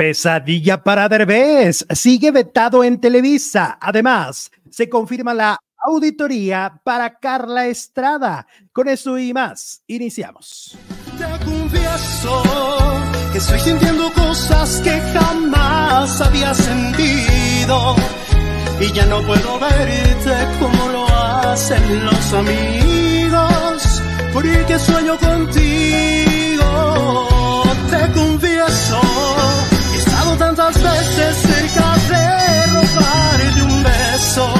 [0.00, 3.76] Pesadilla para Derbez sigue vetado en Televisa.
[3.78, 8.46] Además, se confirma la auditoría para Carla Estrada.
[8.72, 10.78] Con eso y más, iniciamos.
[11.18, 12.42] Te confieso
[13.30, 17.94] que estoy sintiendo cosas que jamás había sentido
[18.80, 26.64] y ya no puedo verte como lo hacen los amigos, porque sueño contigo.
[27.90, 29.19] Te confieso
[31.20, 34.54] veces cerca de robarte un beso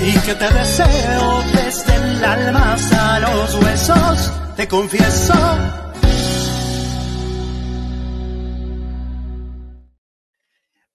[0.00, 5.34] y que te deseo desde el alma hasta los huesos, te confieso.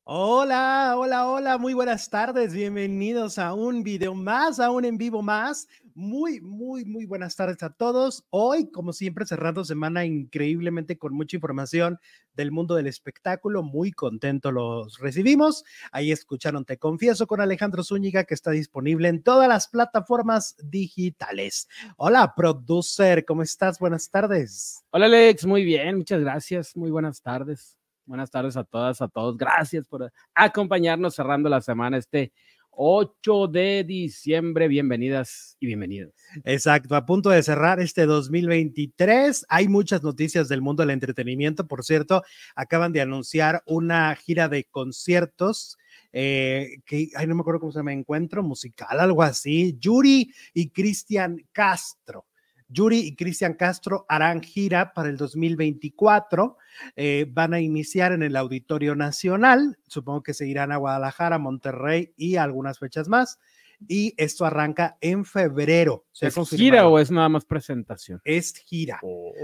[0.03, 5.21] Hola, hola, hola, muy buenas tardes, bienvenidos a un video más, a un en vivo
[5.21, 5.67] más.
[5.99, 8.23] Muy, muy, muy buenas tardes a todos.
[8.29, 11.99] Hoy, como siempre, cerrando semana increíblemente con mucha información
[12.35, 13.63] del mundo del espectáculo.
[13.63, 15.63] Muy contento los recibimos.
[15.91, 21.67] Ahí escucharon Te Confieso con Alejandro Zúñiga, que está disponible en todas las plataformas digitales.
[21.95, 23.79] Hola, producer, ¿cómo estás?
[23.79, 24.83] Buenas tardes.
[24.91, 26.77] Hola, Alex, muy bien, muchas gracias.
[26.77, 27.75] Muy buenas tardes.
[28.05, 29.35] Buenas tardes a todas, a todos.
[29.35, 32.31] Gracias por acompañarnos cerrando la semana este
[32.79, 34.67] 8 de diciembre.
[34.67, 36.13] Bienvenidas y bienvenidos.
[36.43, 39.47] Exacto, a punto de cerrar este 2023.
[39.49, 41.67] Hay muchas noticias del mundo del entretenimiento.
[41.67, 42.21] Por cierto,
[42.55, 45.79] acaban de anunciar una gira de conciertos.
[46.13, 49.75] Eh, que ay, no me acuerdo cómo se me encuentro, musical, algo así.
[49.79, 52.26] Yuri y Cristian Castro
[52.69, 56.57] Yuri y Cristian Castro harán gira para el 2024.
[56.95, 59.77] Eh, van a iniciar en el Auditorio Nacional.
[59.87, 63.39] Supongo que se irán a Guadalajara, Monterrey y algunas fechas más.
[63.87, 66.05] Y esto arranca en febrero.
[66.19, 68.19] ¿Es gira o es nada más presentación?
[68.23, 68.99] Es gira,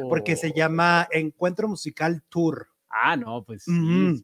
[0.10, 0.54] porque se oh.
[0.56, 2.73] llama Encuentro Musical Tour.
[2.96, 3.66] Ah, no, pues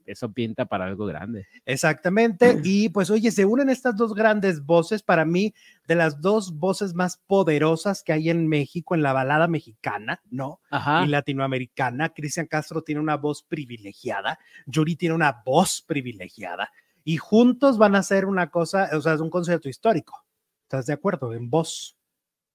[0.06, 1.48] eso pinta para algo grande.
[1.66, 2.62] Exactamente.
[2.72, 5.56] Y pues, oye, se unen estas dos grandes voces, para mí,
[5.88, 10.62] de las dos voces más poderosas que hay en México, en la balada mexicana, ¿no?
[10.70, 11.04] Ajá.
[11.04, 12.10] Y latinoamericana.
[12.10, 16.70] Cristian Castro tiene una voz privilegiada, Yuri tiene una voz privilegiada,
[17.04, 20.26] y juntos van a hacer una cosa, o sea, es un concierto histórico.
[20.64, 21.34] ¿Estás de acuerdo?
[21.34, 21.99] En voz.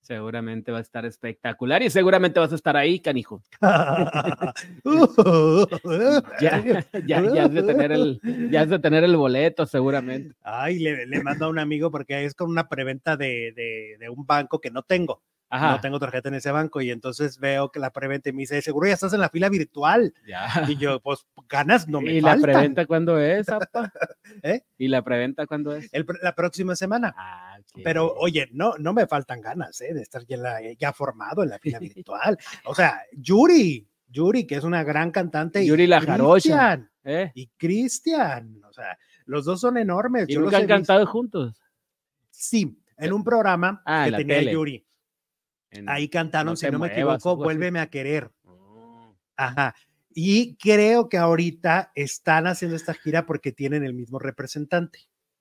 [0.04, 3.42] Seguramente va a estar espectacular y seguramente vas a estar ahí, canijo.
[6.40, 8.20] ya, ya, ya, has de tener el,
[8.50, 10.36] ya de tener el boleto, seguramente.
[10.42, 14.10] Ay, le, le mando a un amigo porque es con una preventa de, de, de
[14.10, 15.22] un banco que no tengo.
[15.60, 18.88] No tengo tarjeta en ese banco y entonces veo que la preventa me dice, seguro
[18.88, 20.12] ya estás en la fila virtual.
[20.68, 23.46] Y yo, pues ganas no me ¿Y la preventa cuándo es,
[24.42, 24.62] ¿Eh?
[24.78, 25.90] ¿Y la preventa cuándo es?
[26.22, 27.14] la próxima semana.
[27.16, 29.94] Ah, Pero oye, no, no me faltan ganas ¿eh?
[29.94, 30.38] de estar ya,
[30.78, 32.36] ya formado en la fila virtual.
[32.64, 35.64] O sea, Yuri, Yuri, que es una gran cantante.
[35.64, 36.88] Yuri La Jarocha.
[37.04, 37.30] ¿eh?
[37.34, 38.62] Y Cristian.
[38.64, 40.28] O sea, los dos son enormes.
[40.28, 41.60] ¿Y nunca han cantado juntos?
[42.30, 44.84] Sí, en un programa ah, que tenía Yuri.
[45.86, 48.30] Ahí cantaron, si no me equivoco, Vuélveme a querer.
[48.44, 49.14] Oh.
[49.36, 49.74] Ajá.
[50.14, 55.00] Y creo que ahorita están haciendo esta gira porque tienen el mismo representante.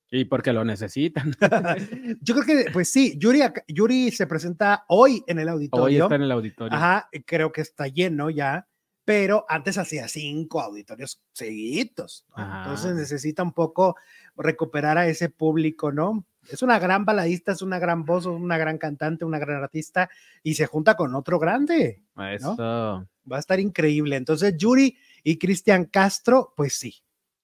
[0.09, 1.33] Y porque lo necesitan.
[2.21, 5.85] Yo creo que, pues sí, Yuri, Yuri se presenta hoy en el auditorio.
[5.85, 6.77] Hoy está en el auditorio.
[6.77, 8.67] Ajá, creo que está lleno ya,
[9.05, 12.25] pero antes hacía cinco auditorios seguidos.
[12.37, 13.95] Entonces necesita un poco
[14.35, 16.25] recuperar a ese público, ¿no?
[16.49, 20.09] es una gran baladista, es una gran voz, una gran cantante, una gran artista
[20.41, 22.01] y se junta con otro grande.
[22.31, 22.55] Eso.
[22.59, 24.15] Va a estar increíble.
[24.15, 26.95] Entonces, Yuri y Cristian Castro, pues sí.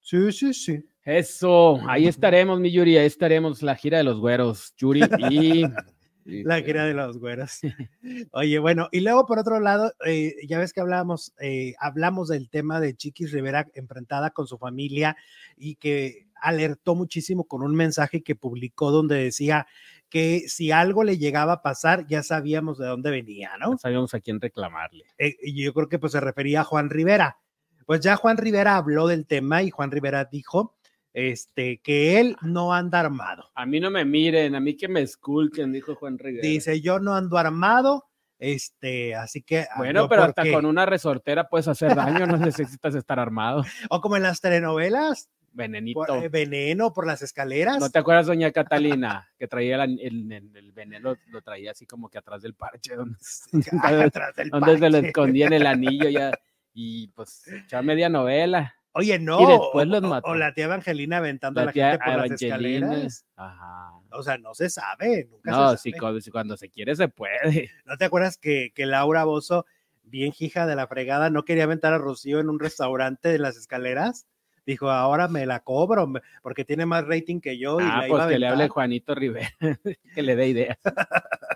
[0.01, 0.85] Sí, sí, sí.
[1.03, 5.63] Eso, ahí estaremos, mi Yuri, ahí estaremos, la gira de los güeros, Yuri y...
[6.43, 7.59] la gira de los güeros.
[8.31, 12.49] Oye, bueno, y luego por otro lado, eh, ya ves que hablábamos, eh, hablamos del
[12.49, 15.17] tema de Chiquis Rivera enfrentada con su familia
[15.57, 19.67] y que alertó muchísimo con un mensaje que publicó donde decía
[20.09, 23.77] que si algo le llegaba a pasar, ya sabíamos de dónde venía, ¿no?
[23.77, 25.05] sabíamos a quién reclamarle.
[25.17, 27.37] Eh, y yo creo que pues se refería a Juan Rivera.
[27.85, 30.75] Pues ya Juan Rivera habló del tema y Juan Rivera dijo
[31.13, 33.45] este, que él no anda armado.
[33.55, 36.47] A mí no me miren, a mí que me esculquen, dijo Juan Rivera.
[36.47, 38.05] Dice, yo no ando armado,
[38.37, 39.61] este, así que.
[39.61, 43.63] Ah, bueno, pero hasta con una resortera puedes hacer daño, no necesitas estar armado.
[43.89, 46.15] O como en las telenovelas, Venenito.
[46.15, 47.79] Eh, veneno por las escaleras.
[47.79, 52.17] ¿No te acuerdas, doña Catalina, que traía el, el, veneno, lo traía así como que
[52.17, 53.17] atrás del parche, donde,
[54.51, 56.31] donde se lo escondía en el anillo ya,
[56.73, 58.75] y pues ya media novela.
[58.93, 59.41] Oye, no.
[59.41, 60.29] Y después los mató.
[60.29, 63.25] O, la tía Evangelina aventando a la gente por las escaleras.
[63.35, 63.91] Ajá.
[64.11, 65.27] O sea, no se sabe.
[65.29, 65.99] Nunca no, se sabe.
[65.99, 67.69] cuando, cuando, se quiere se puede.
[67.85, 69.65] ¿No te acuerdas que, que Laura Bozo
[70.09, 73.57] bien hija de la fregada, no quería aventar a Rocío en un restaurante de las
[73.57, 74.27] escaleras.
[74.65, 76.11] Dijo, ahora me la cobro
[76.43, 78.67] porque tiene más rating que yo y Ah, la pues iba a que le hable.
[78.67, 79.49] Juanito Rivera,
[80.15, 80.77] que le dé ideas.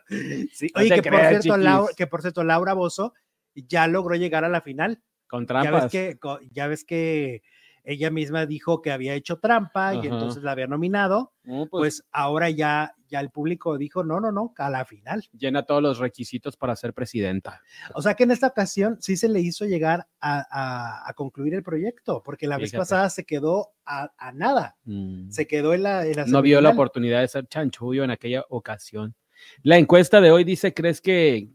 [0.52, 1.58] Sí, Oye, que, por cierto.
[1.58, 3.14] Laura, que por cierto, Laura Bozo
[3.56, 5.02] ya logró llegar a la final.
[5.34, 6.18] Con Ya ves que,
[6.52, 7.42] ya ves que
[7.86, 11.34] ella misma dijo que había hecho trampa y entonces la había nominado.
[11.44, 15.24] No, pues, Pues ahora ya, ya el público dijo, no, no, no, a la final.
[15.38, 17.62] llena todos los requisitos para ser presidenta.
[17.96, 21.56] O sea que en esta ocasión sí se le hizo llegar a, a- a concluir
[21.56, 25.32] el proyecto, porque la vez pasada se quedó a, a nada, Mm.
[25.32, 26.06] se quedó en la...
[26.06, 29.16] en la no vio la oportunidad de ser chanchullo en aquella ocasión.
[29.64, 31.50] La encuesta de hoy dice, ¿crees que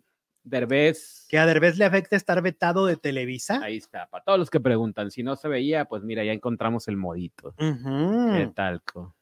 [0.49, 1.27] Derbez...
[1.29, 3.61] Que a Derbez le afecta estar vetado de Televisa.
[3.63, 6.89] Ahí está, para todos los que preguntan, si no se veía, pues mira, ya encontramos
[6.89, 7.55] el modito.
[7.59, 9.15] De talco.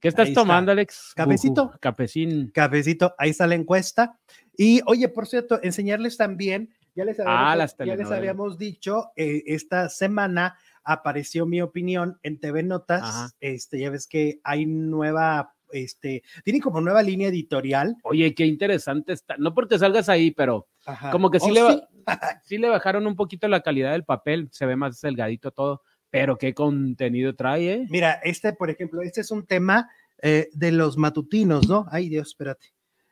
[0.00, 0.42] ¿Qué estás Ahí está.
[0.42, 1.12] tomando, Alex?
[1.16, 1.66] Cafecito.
[1.66, 2.50] Buju, Cafecín.
[2.52, 4.18] Cafecito, ahí está la encuesta.
[4.56, 9.10] Y oye, por cierto, enseñarles también, ya les habíamos, Ah, las ya les habíamos dicho,
[9.16, 13.02] eh, esta semana apareció mi opinión en TV Notas.
[13.02, 13.30] Ajá.
[13.40, 17.96] Este, ya ves que hay nueva, este, tienen como nueva línea editorial.
[18.02, 19.36] Oye, qué interesante está.
[19.38, 21.10] No porque salgas ahí, pero Ajá.
[21.10, 21.82] como que sí, ¿Oh, le, sí?
[22.44, 26.38] sí le bajaron un poquito la calidad del papel, se ve más delgadito todo, pero
[26.38, 27.86] qué contenido trae, ¿eh?
[27.90, 29.90] Mira, este, por ejemplo, este es un tema
[30.22, 31.86] eh, de los matutinos, ¿no?
[31.90, 32.68] Ay, Dios, espérate.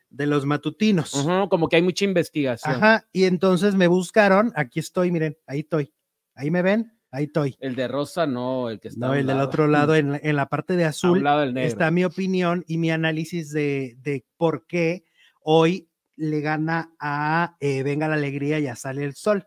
[0.08, 1.12] De los matutinos.
[1.50, 2.76] Como que hay mucha investigación.
[2.76, 5.92] Ajá, y entonces me buscaron, aquí estoy, miren, ahí estoy.
[6.34, 7.56] Ahí me ven, ahí estoy.
[7.60, 9.06] El de rosa no, el que está.
[9.06, 11.40] No, a el del otro lado, en, la- en la parte de A azul, lado
[11.40, 11.68] del negro.
[11.68, 15.04] está mi opinión y mi análisis de, de por qué
[15.40, 19.44] hoy le gana a eh, Venga la Alegría, ya sale el sol.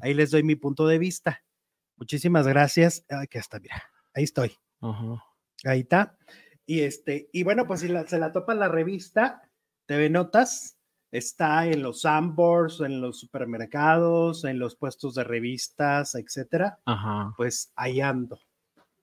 [0.00, 1.42] Ahí les doy mi punto de vista.
[1.96, 3.04] Muchísimas gracias.
[3.10, 3.82] Aquí está, mira,
[4.14, 4.52] ahí estoy.
[5.64, 6.16] Ahí está.
[6.64, 9.42] Y este, y bueno, pues si la- se la topa la revista
[9.86, 10.77] TV Notas,
[11.10, 16.78] está en los Sambors, en los supermercados, en los puestos de revistas, etcétera.
[16.84, 17.32] Ajá.
[17.36, 18.38] Pues ahí ando.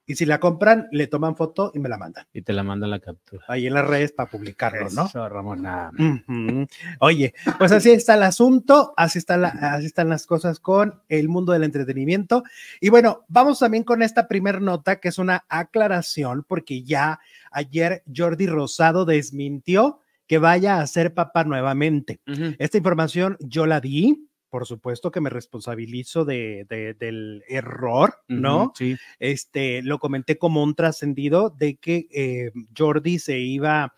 [0.08, 2.28] Y si la compran, le toman foto y me la mandan.
[2.32, 3.44] Y te la manda la captura.
[3.48, 5.08] Ahí en las redes para publicarlo, ¿no?
[5.08, 5.90] Eso, Ramón, nada.
[5.98, 6.68] Ujú.
[7.00, 11.28] Oye, pues así está el asunto, así, está la- así están las cosas con el
[11.28, 12.44] mundo del entretenimiento.
[12.80, 17.20] Y bueno, vamos también con esta primer nota, que es una aclaración, porque ya
[17.50, 22.20] ayer Jordi Rosado desmintió que vaya a ser papá nuevamente.
[22.28, 22.56] Ujú.
[22.60, 28.64] Esta información yo la di, por supuesto que me responsabilizo de, de- del error, ¿no?
[28.66, 28.96] Ujú, Sí.
[29.20, 33.94] este, lo comenté como un trascendido de que eh, Jordi se iba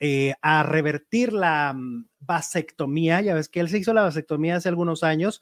[0.00, 3.20] eh, a revertir la mm, vasectomía.
[3.22, 5.40] Ya ves que él se hizo la vasectomía hace algunos años,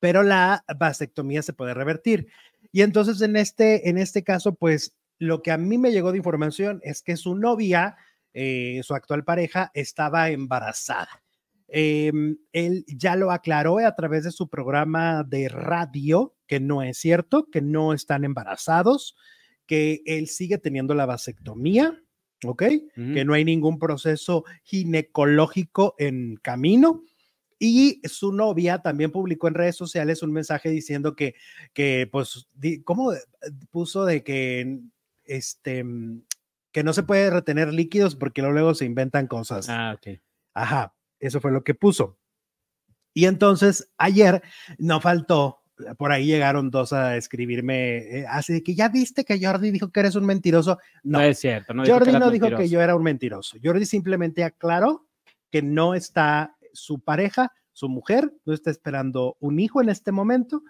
[0.00, 2.28] pero la vasectomía se puede revertir.
[2.72, 6.18] Y entonces en este, en este caso, pues lo que a mí me llegó de
[6.18, 7.96] información es que su novia,
[8.34, 11.22] eh, su actual pareja, estaba embarazada.
[11.68, 16.98] Em, él ya lo aclaró a través de su programa de radio, que no es
[16.98, 19.16] cierto, que no están embarazados,
[19.66, 21.98] que él sigue teniendo la vasectomía,
[22.44, 22.62] ¿ok?
[23.14, 27.02] Que no hay ningún proceso ginecológico en camino.
[27.58, 31.34] Y su novia también publicó en redes sociales un mensaje diciendo que,
[31.72, 33.12] que pues, di- ¿cómo
[33.70, 34.80] puso de que,
[35.24, 35.82] este,
[36.74, 39.68] que no se puede retener líquidos porque luego se inventan cosas?
[39.68, 40.18] Ah, ok.
[40.54, 42.18] Ajá, eso fue lo que puso.
[43.14, 44.42] Y entonces ayer
[44.78, 45.62] no faltó,
[45.96, 49.92] por ahí llegaron dos a escribirme, eh, así de que ya viste que Jordi dijo
[49.92, 50.78] que eres un mentiroso.
[51.04, 51.74] No, No, es cierto.
[51.74, 53.56] No Jordi no dijo que yo era un mentiroso.
[53.62, 55.06] Jordi simplemente aclaró
[55.52, 60.64] que no está su pareja, su mujer, no está esperando un hijo en este momento,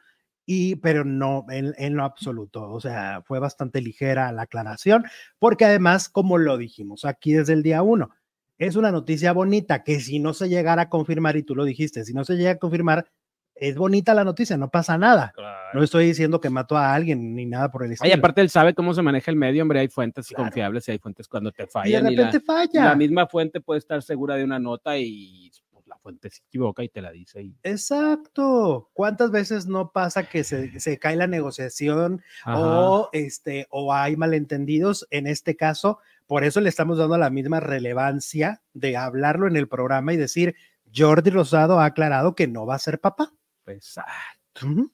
[0.47, 2.71] y, pero no en, en lo absoluto.
[2.71, 5.05] O sea, fue bastante ligera la aclaración,
[5.39, 8.11] porque además, como lo dijimos aquí desde el día uno,
[8.59, 12.05] es una noticia bonita que si no se llegara a confirmar, y tú lo dijiste,
[12.05, 13.07] si no se llega a confirmar,
[13.57, 15.33] es bonita la noticia, no pasa nada.
[15.35, 15.79] Claro.
[15.79, 18.15] No estoy diciendo que mató a alguien ni nada por el Ay, estilo.
[18.17, 20.45] aparte él sabe cómo se maneja el medio, hombre, hay fuentes Claro.
[20.45, 22.13] confiables y hay fuentes cuando te y de fallan.
[22.13, 22.85] y la- repente falla.
[22.85, 25.51] la, misma fuente puede estar segura de una nota y
[25.85, 27.43] pues, la fuente se equivoca y te la dice.
[27.43, 28.91] y- Exacto.
[28.93, 32.59] ¿Cuántas veces no pasa que se, se cae la negociación Ajá.
[32.59, 35.07] o este o hay malentendidos?
[35.11, 39.69] En este caso, por eso le estamos dando la misma relevancia de hablarlo en el
[39.69, 40.55] programa y decir,
[40.95, 43.33] Jordi Rosado ha aclarado que no va a ser papá.
[44.62, 44.91] Ujú.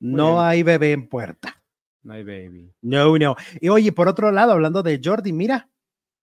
[0.00, 0.38] No bien.
[0.44, 1.62] hay bebé en puerta.
[2.02, 2.72] no hay baby.
[2.82, 3.36] No, no.
[3.60, 5.68] Y oye, por otro lado, hablando de Jordi, mira,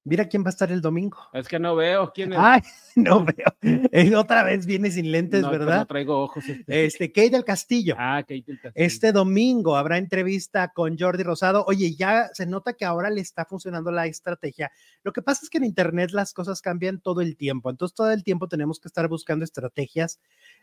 [0.10, 1.20] Mira quién va a estar el domingo.
[1.34, 2.40] Es que no veo quién es.
[2.42, 2.62] Ay,
[2.96, 3.46] no veo.
[3.92, 5.78] Eh, Otra vez viene sin lentes, No, pues ¿verdad?
[5.78, 6.50] No traigo ojos.
[6.50, 6.86] este.
[6.86, 7.96] Este, Kate del Castillo.
[7.98, 8.74] Ah, Kate del Castillo.
[8.86, 11.64] Este domingo habrá entrevista con Jordi Rosado.
[11.68, 14.72] Oye, ya se nota que ahora le está funcionando la estrategia.
[15.04, 17.70] Lo que pasa es que en Internet las cosas cambian todo el tiempo.
[17.70, 20.20] Entonces, todo el tiempo tenemos que estar buscando estrategias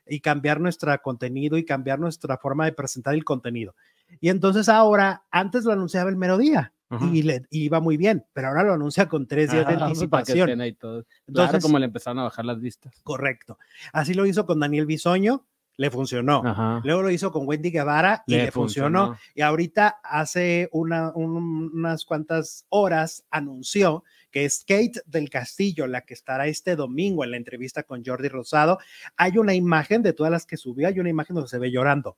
[0.08, 3.76] y cambiar nuestro contenido y cambiar nuestra forma de presentar el contenido.
[4.20, 7.10] Y entonces ahora, antes lo anunciaba el mero día Ajá.
[7.12, 9.76] y le y iba muy bien, pero ahora lo anuncia con tres días de Ah,
[9.78, 10.48] para que anticipación.
[10.48, 11.04] estén ahí todos.
[11.04, 12.94] Claro, Entonces, como le empezaron a bajar las vistas.
[13.02, 13.58] correcto.
[13.92, 15.46] Así lo hizo con Daniel Bisoño,
[15.78, 16.42] le funcionó.
[16.44, 16.80] Ajá.
[16.84, 19.18] Luego lo hizo con Wendy Guevara y le, funcionó.
[19.34, 26.02] Y ahorita hace una- un- unas cuantas horas anunció que es Kate del Castillo la
[26.02, 28.78] que estará este domingo en la entrevista con Jordi Rosado.
[29.16, 32.16] Hay una imagen de todas las que subió, hay una imagen donde se ve llorando.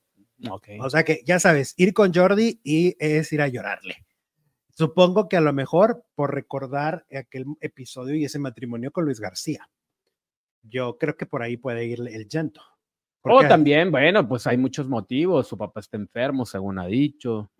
[0.79, 4.05] O sea que ya sabes, ir con Jordi y es ir a llorarle.
[4.79, 9.69] Supongo que a lo mejor por recordar aquel episodio y ese matrimonio con Luis García.
[10.61, 12.61] Yo creo que por ahí puede ir el llanto.
[12.61, 15.49] O Porque- también, bueno, pues hay muchos motivos.
[15.49, 17.51] Su papá está enfermo, según ha dicho.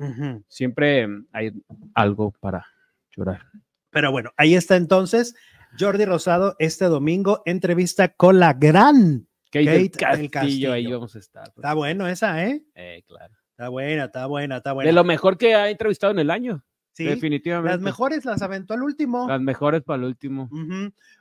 [0.48, 1.52] Siempre hay
[1.94, 2.66] algo para
[3.12, 3.42] llorar.
[3.90, 5.36] Pero bueno, ahí está entonces
[5.78, 9.28] Jordi Rosado este domingo, entrevista con la gran.
[9.52, 10.72] Kate, Kate del del Castillo, Castillo.
[10.72, 11.50] ahí vamos a estar.
[11.50, 12.64] Está bueno esa, ¿eh?
[12.76, 13.36] Eh, claro.
[13.52, 14.88] Está buena, está buena, está buena.
[14.88, 16.64] De lo mejor que ha entrevistado en el año.
[17.00, 17.72] Sí, definitivamente.
[17.72, 19.26] las mejores las aventó al último.
[19.28, 20.50] Las mejores para el último.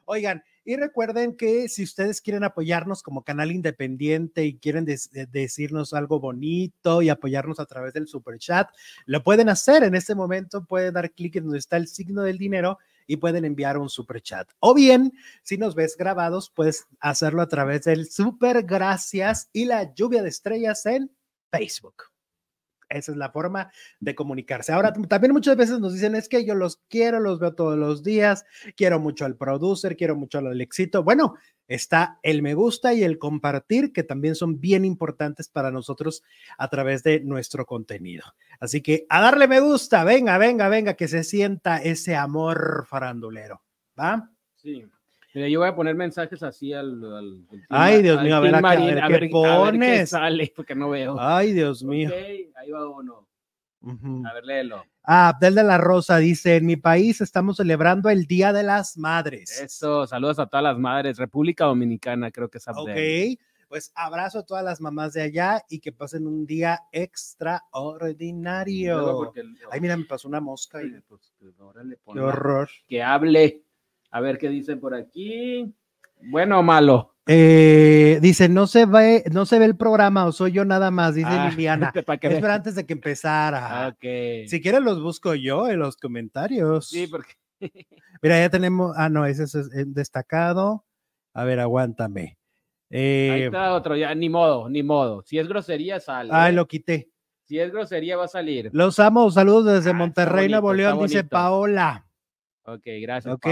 [0.07, 6.19] Oigan, y recuerden que si ustedes quieren apoyarnos como canal independiente y quieren decirnos algo
[6.19, 8.69] bonito y apoyarnos a través del super chat,
[9.07, 10.65] lo pueden hacer en este momento.
[10.65, 14.21] Pueden dar clic en donde está el signo del dinero y pueden enviar un super
[14.21, 14.51] chat.
[14.59, 19.95] O bien, si nos ves grabados, puedes hacerlo a través del super gracias y la
[19.95, 21.11] lluvia de estrellas en
[21.53, 22.11] Facebook.
[22.89, 24.73] Esa es la forma de comunicarse.
[24.73, 28.03] Ahora, también muchas veces nos dicen, es que yo los quiero, los veo todos los
[28.03, 28.45] días,
[28.77, 31.03] quiero mucho al producer, quiero mucho al Alexito.
[31.03, 31.35] Bueno,
[31.67, 36.23] está el me gusta y el compartir, que también son bien importantes para nosotros
[36.57, 38.25] a través de nuestro contenido.
[38.61, 43.63] Así que a darle me gusta, venga, venga, venga, que se sienta ese amor farandulero.
[43.99, 44.31] ¿Va?
[44.57, 44.87] Sí.
[45.39, 47.01] Mira, yo voy a poner mensajes así al.
[47.15, 50.11] al- Ay, Dios al mío, a ver acá, a ver qué a ver qué pones.
[50.11, 51.15] sale, porque no veo.
[51.17, 52.09] Ay, Dios mío.
[52.09, 52.15] Ok,
[52.57, 53.25] ahí va uno.
[54.27, 54.85] A ver, léelo.
[55.05, 58.99] Ah, Abdel de la Rosa dice, en mi país estamos celebrando el Día de las
[58.99, 59.61] Madres.
[59.61, 61.19] Eso, saludos a todas las madres.
[61.19, 63.37] República Dominicana, creo que es Abdel.
[63.37, 69.17] Ok, pues abrazo a todas las mamás de allá y que pasen un día extraordinario.
[69.17, 72.69] porque Ay, mira, me pasó una mosca y pues, pues, ahora le qué horror.
[72.89, 73.63] Que hable.
[74.11, 75.75] A ver qué dicen por aquí.
[76.31, 77.15] Bueno o malo.
[77.31, 81.15] Eh, dice, no se ve, no se ve el programa o soy yo nada más,
[81.15, 81.93] dice Ah, Liliana.
[82.07, 83.89] para que Es para antes de que empezara.
[83.89, 84.49] Ok.
[84.49, 86.89] Si quieren los busco yo en los comentarios.
[86.89, 87.35] Sí, porque.
[88.23, 90.85] Mira, ya tenemos, ah, no, ese es destacado.
[91.35, 92.39] A ver, aguántame.
[92.91, 95.23] Ahí Eh, está otro, ya, ni modo, ni modo.
[95.27, 96.31] Si es grosería, sale.
[96.33, 96.55] ay, ¿eh?
[96.55, 97.11] lo quité.
[97.45, 98.71] Si es grosería, va a salir.
[98.73, 101.25] Los amo, saludos desde Ah, Monterrey, Nuevo León, dice.
[101.25, 102.07] Paola.
[102.65, 103.35] Ok, gracias.
[103.35, 103.47] Ok.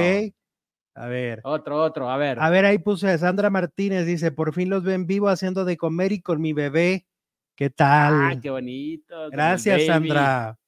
[0.97, 1.41] A ver.
[1.45, 2.39] Otro, otro, a ver.
[2.41, 5.77] A ver, ahí puse a Sandra Martínez, dice, por fin los ven vivo haciendo de
[5.77, 7.07] comer y con mi bebé.
[7.55, 8.15] ¿Qué tal?
[8.15, 9.31] Ah, qué bonito.
[9.31, 9.85] Gracias.
[9.85, 10.59] Sandra.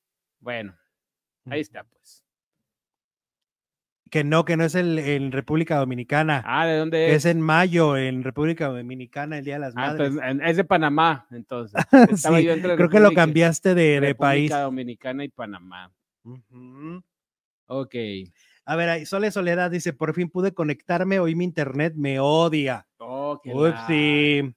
[0.40, 0.76] Bueno,
[1.46, 2.22] ahí está, pues.
[4.10, 6.42] Que no, que no es el, en República Dominicana.
[6.46, 7.24] Ah, ¿de dónde es?
[7.24, 10.12] es en mayo, en República Dominicana, el Día de las Ah, Madres.
[10.12, 11.74] entonces, es de Panamá, entonces.
[12.10, 14.50] Estaba Sí, yo entre Creo que lo cambiaste de, de República país.
[14.50, 15.90] Dominicana y Panamá.
[16.22, 17.02] Ujú.
[17.66, 17.94] Ok.
[18.68, 22.86] A ver, ahí Sole Soledad dice, por fin pude conectarme, hoy mi internet me odia.
[22.98, 24.54] Oh, qué Upsi.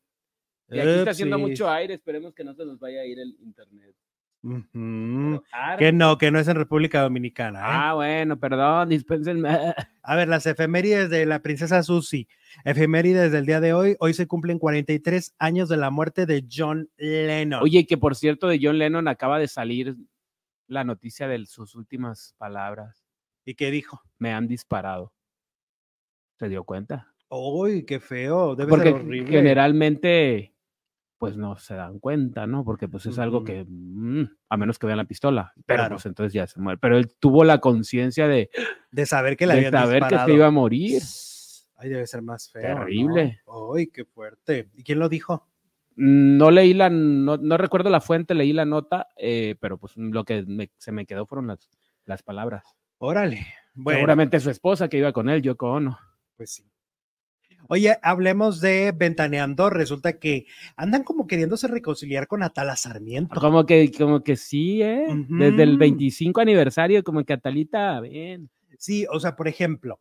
[0.67, 3.37] Y aquí está haciendo mucho aire, esperemos que no se nos vaya a ir el
[3.39, 3.95] internet.
[5.53, 7.59] Ah, Que no, que no es en República Dominicana.
[7.59, 7.63] ¿eh?
[7.65, 9.47] Ah, bueno, perdón, dispénsenme.
[10.03, 12.27] A ver, las efemérides de la princesa Susie.
[12.65, 13.95] Efemérides del día de hoy.
[14.01, 17.63] Hoy se cumplen 43 años de la muerte de John Lennon.
[17.63, 19.95] Oye, que por cierto, de John Lennon acaba de salir
[20.67, 23.00] la noticia de sus últimas palabras.
[23.45, 24.01] ¿Y qué dijo?
[24.19, 25.13] Me han disparado.
[26.39, 27.13] ¿Se dio cuenta?
[27.29, 28.55] Uy, qué feo.
[28.55, 29.31] Debe Porque ser horrible.
[29.31, 30.53] generalmente,
[31.17, 32.63] pues no se dan cuenta, ¿no?
[32.65, 35.95] Porque pues es algo que, mm, a menos que vean la pistola, pero Claro.
[35.95, 36.77] pues entonces ya se muere.
[36.79, 38.49] Pero él tuvo la conciencia de,
[38.91, 41.01] De saber que le de saber que se iba a morir.
[41.77, 42.75] Ay, debe ser más feo.
[42.75, 42.81] ¿no?
[42.85, 43.41] Terrible.
[43.45, 44.69] Uy, qué fuerte.
[44.75, 45.47] ¿Y quién lo dijo?
[45.95, 50.23] No leí la, no, no recuerdo la fuente, leí la nota, eh, pero pues lo
[50.23, 51.69] que me- se me quedó fueron las,
[52.05, 52.63] las palabras.
[53.03, 53.47] Órale.
[53.73, 55.97] Bueno, Seguramente su esposa que iba con él, Yoko Ono.
[56.37, 56.63] pues sí.
[57.67, 59.71] Oye, hablemos de Ventaneando.
[59.71, 63.39] Resulta que andan como queriéndose reconciliar con Atala Sarmiento.
[63.39, 65.07] Como que, como que sí, ¿eh?
[65.29, 68.51] Desde el 25 aniversario, como que Atalita, bien.
[68.77, 69.99] Sí, o sea, por ejemplo,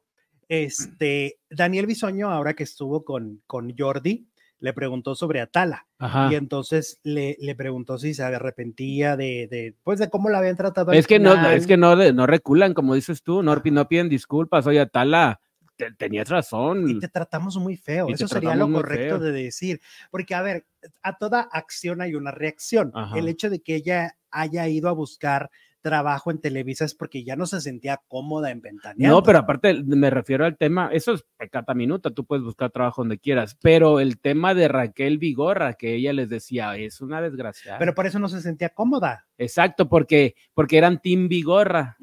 [0.49, 4.29] este, Daniel Bisoño, ahora que estuvo con, con Jordi,
[4.61, 5.87] le preguntó sobre Atala.
[5.99, 6.29] Ajá.
[6.31, 10.57] Y entonces le, le preguntó si se arrepentía de, de, pues, de cómo la habían
[10.57, 10.93] tratado.
[10.93, 14.67] Es que no, es que no, no reculan, como dices tú, no, no piden disculpas.
[14.67, 15.41] Oye, Atala,
[15.77, 16.89] te- tenías razón.
[16.89, 18.09] Y te tratamos muy feo.
[18.09, 19.81] Y Eso sería lo correcto de decir.
[20.11, 20.67] Porque, a ver,
[21.03, 22.93] a toda acción hay una reacción.
[22.95, 23.19] Ajá.
[23.19, 27.37] El hecho de que ella haya ido a buscar trabajo en Televisa es porque ya
[27.37, 29.17] no se sentía cómoda en Ventaneando.
[29.17, 33.03] No, pero aparte me refiero al tema, eso es pecata minuta, tú puedes buscar trabajo
[33.03, 37.79] donde quieras, pero el tema de Raquel Vigorra, que ella les decía, es una desgraciada.
[37.79, 39.27] Pero por eso no se sentía cómoda.
[39.39, 41.97] Exacto, porque, porque eran Team Vigorra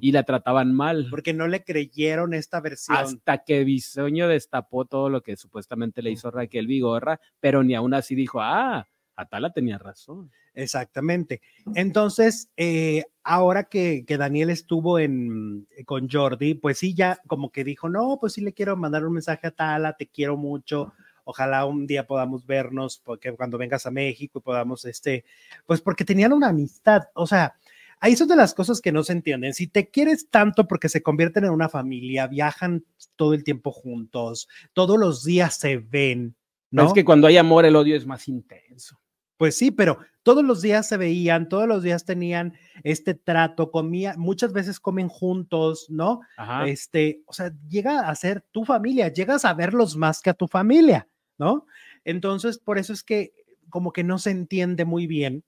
[0.00, 1.06] y la trataban mal.
[1.10, 2.96] Porque no le creyeron esta versión.
[2.96, 7.94] Hasta que Bisoño destapó todo lo que supuestamente le hizo Raquel Vigorra, pero ni aún
[7.94, 10.30] así dijo, ah, Atala tenía razón.
[10.54, 11.40] Exactamente.
[11.74, 17.64] Entonces, eh, ahora que, que Daniel estuvo en, con Jordi, pues sí, ya como que
[17.64, 20.92] dijo, no, pues sí le quiero mandar un mensaje a Tala, te quiero mucho.
[21.24, 25.24] Ojalá un día podamos vernos, porque cuando vengas a México podamos, este,
[25.66, 27.04] pues porque tenían una amistad.
[27.14, 27.54] O sea,
[27.98, 29.54] ahí son de las cosas que no se entienden.
[29.54, 32.84] Si te quieres tanto porque se convierten en una familia, viajan
[33.16, 36.36] todo el tiempo juntos, todos los días se ven,
[36.70, 36.86] ¿no?
[36.86, 39.00] Es que cuando hay amor, el odio es más intenso.
[39.36, 44.14] Pues sí, pero todos los días se veían, todos los días tenían este trato, comía,
[44.16, 46.20] muchas veces comen juntos, ¿no?
[46.36, 46.66] Ajá.
[46.66, 50.46] Este, o sea, llega a ser tu familia, llegas a verlos más que a tu
[50.46, 51.66] familia, ¿no?
[52.04, 53.32] Entonces, por eso es que
[53.68, 55.44] como que no se entiende muy bien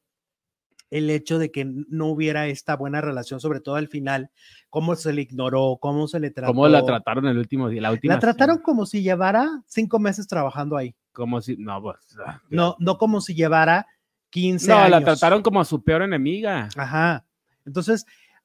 [0.90, 4.30] el hecho de que no hubiera esta buena relación, sobre todo al final,
[4.70, 6.52] cómo se le ignoró, cómo se le trató.
[6.52, 7.82] ¿Cómo la trataron el último día?
[7.82, 11.96] La última La trataron como si llevara cinco meses trabajando ahí, como si, no, pues,
[12.24, 13.86] ah, no, no como si llevara
[14.30, 14.90] 15 no, años.
[14.90, 16.68] la trataron como a su peor enemiga.
[16.76, 17.24] Ajá.
[17.64, 18.04] Entonces,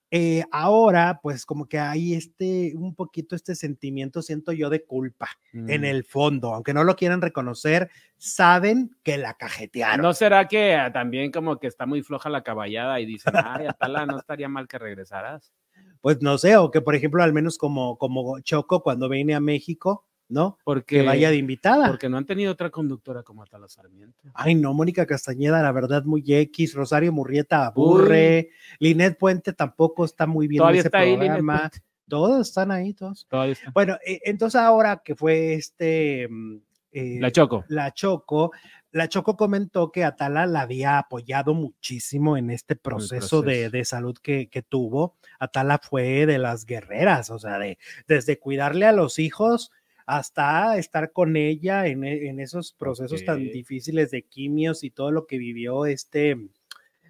[0.09, 5.29] eh, ahora, pues como que hay este, un poquito este sentimiento, siento yo, de culpa
[5.53, 5.85] en Mm.
[5.85, 10.01] el fondo, aunque no lo quieran reconocer, saben que la cajetearon.
[10.01, 13.67] ¿No será que ah, también como que está muy floja la caballada y dicen, ay,
[13.67, 15.53] Atala, no estaría mal que regresaras?
[16.01, 19.39] Pues no sé, o que por ejemplo, al menos como, como Choco cuando viene a
[19.39, 20.57] México, ¿no?
[20.63, 21.88] Porque, Que vaya de invitada.
[21.88, 24.17] porque no han tenido otra conductora como Atala Sarmiento.
[24.33, 30.25] Ay, no, Mónica Castañeda, la verdad, muy X, Rosario Murrieta aburre, Linet Puente tampoco está
[30.25, 31.60] muy bien Todavía en ese está ahí, programa.
[31.60, 31.79] Puente.
[32.08, 33.25] Todos están ahí, todos.
[33.29, 33.71] Todavía está.
[33.73, 36.27] Bueno, eh, entonces ahora que fue este...
[36.29, 36.56] mm,
[36.93, 37.63] eh, La Choco.
[37.69, 38.51] la Choco,
[38.91, 43.71] la Choco comentó que Atala la había apoyado muchísimo en este proceso, De, proceso.
[43.71, 45.15] de salud que, que tuvo.
[45.39, 47.77] Atala fue de las guerreras, o sea, de,
[48.10, 49.71] desde cuidarle a los hijos
[50.05, 55.11] hasta estar con ella en, e- en esos procesos tan difíciles de quimios y todo
[55.11, 56.37] lo que vivió este,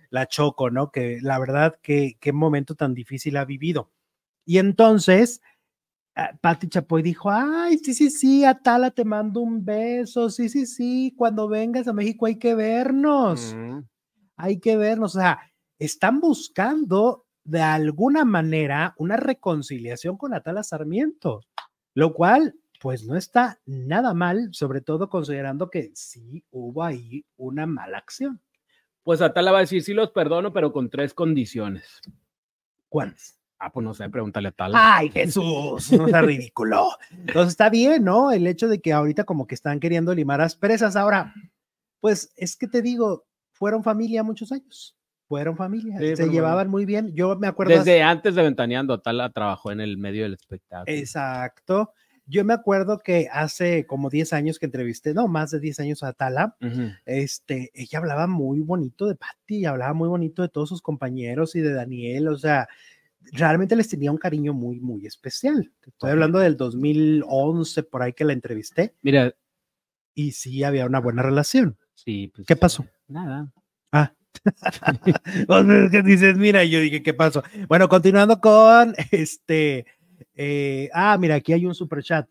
[0.10, 0.91] la Choco, ¿no?
[0.91, 3.91] Que la verdad, que qué momento tan difícil ha vivido.
[4.45, 5.41] Y entonces,
[6.15, 10.65] ah, Pati Chapoy dijo, ay, sí, sí, sí, Atala, te mando un beso, sí, sí,
[10.65, 13.80] sí, cuando vengas a México hay que vernos, Mm.
[14.38, 15.39] hay que vernos, o sea,
[15.80, 21.41] están buscando de alguna manera una reconciliación con Atala Sarmiento,
[21.95, 27.67] lo cual, pues no está nada mal, sobre todo considerando que sí hubo ahí una
[27.67, 28.41] mala acción.
[29.04, 32.02] Pues Atala va a decir, sí los perdono, pero con tres condiciones.
[32.89, 33.39] ¿Cuáles?
[33.60, 34.98] Ah, pues no sé, pregúntale a Atala.
[34.98, 36.89] Ay, Jesús, no sea ridículo.
[37.12, 38.32] Entonces está bien, ¿no?
[38.32, 40.96] El hecho de que ahorita como que están queriendo limar asperezas.
[40.96, 41.36] Ahora,
[42.00, 44.98] pues es que te digo, fueron familia muchos años.
[45.28, 47.13] Fueron familia, Sí, se llevaban muy bien.
[47.13, 47.74] Yo me acuerdo.
[47.74, 50.98] Desde antes de Ventaneando, Atala trabajó en el medio del espectáculo.
[50.98, 51.94] Exacto.
[52.32, 56.02] Yo me acuerdo que hace como 10 años que entrevisté, no, más de 10 años
[56.02, 56.91] a Tala, Ujú.
[57.06, 61.60] este, ella hablaba muy bonito de Patty, hablaba muy bonito de todos sus compañeros y
[61.60, 62.70] de Daniel, o sea,
[63.34, 65.72] realmente les tenía un cariño muy, muy especial.
[65.86, 66.13] Estoy Ok.
[66.13, 69.36] hablando del 2011, por ahí que la entrevisté, Mira,
[70.15, 71.78] y sí había una buena relación.
[71.96, 72.48] sí, pues.
[72.48, 72.86] ¿Qué pasó?
[73.10, 73.52] Nada.
[73.91, 74.13] Ah.
[75.91, 77.44] Que dices, mira, yo dije, ¿qué pasó?
[77.67, 79.86] Bueno, continuando con este.
[80.36, 82.28] Eh, ah, mira, aquí hay un super chat.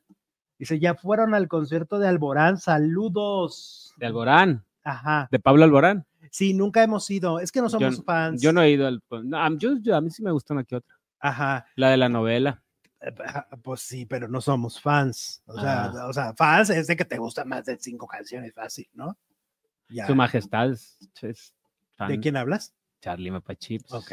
[0.59, 3.93] Dice, ya fueron al concierto de Alborán, saludos.
[3.97, 5.29] De Alborán, Ajá.
[5.31, 6.07] de Pablo Alborán.
[6.31, 7.41] Sí, nunca hemos ido.
[7.41, 8.41] Es que no somos yo, fans.
[8.43, 9.03] Yo no he ido al.
[9.25, 10.95] no, a- yo, yo- a mí sí me gusta una que otra.
[11.19, 11.67] Ajá.
[11.77, 12.63] La de la novela.
[13.01, 15.43] Eh, ajá, Pues sí, pero no somos fans.
[15.47, 16.07] O sea, Ah.
[16.09, 19.17] o sea, fans es de que te gustan más de cinco canciones, fácil, ¿no?
[19.89, 20.07] Ya.
[20.07, 21.55] Su majestad es, es
[21.97, 22.09] fan.
[22.09, 22.75] ¿De quién hablas?
[23.01, 23.93] Charlie Mapachips.
[23.93, 24.13] Ok,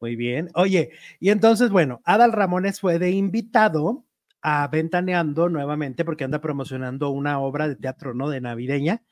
[0.00, 0.50] muy bien.
[0.54, 0.90] Oye,
[1.20, 4.04] y entonces, bueno, Adal Ramones fue de invitado
[4.42, 8.28] a Ventaneando nuevamente porque anda promocionando una obra de teatro, ¿no?
[8.28, 9.02] De navideña.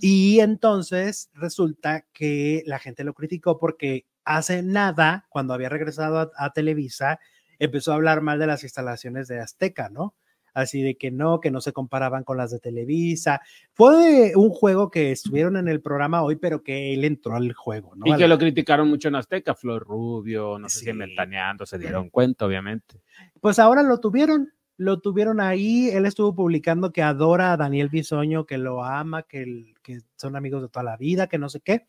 [0.00, 6.30] Y entonces resulta que la gente lo criticó porque hace nada, cuando había regresado a,
[6.36, 7.20] a Televisa,
[7.60, 10.14] empezó a hablar mal de las instalaciones de Azteca, ¿no?
[10.54, 13.40] Así de que no, que no se comparaban con las de Televisa.
[13.72, 17.94] Fue un juego que estuvieron en el programa hoy, pero que él entró al juego,
[17.96, 18.06] ¿no?
[18.06, 20.84] Y que lo criticaron mucho en Azteca, Flor Rubio, no sé Sí.
[20.86, 23.00] si Mentaneando, se dieron cuenta, obviamente.
[23.40, 25.88] Pues ahora lo tuvieron, lo tuvieron ahí.
[25.88, 29.74] Él estuvo publicando que adora a Daniel Bisoño, que lo ama, que,
[30.16, 31.86] son amigos de toda la vida, que no sé qué.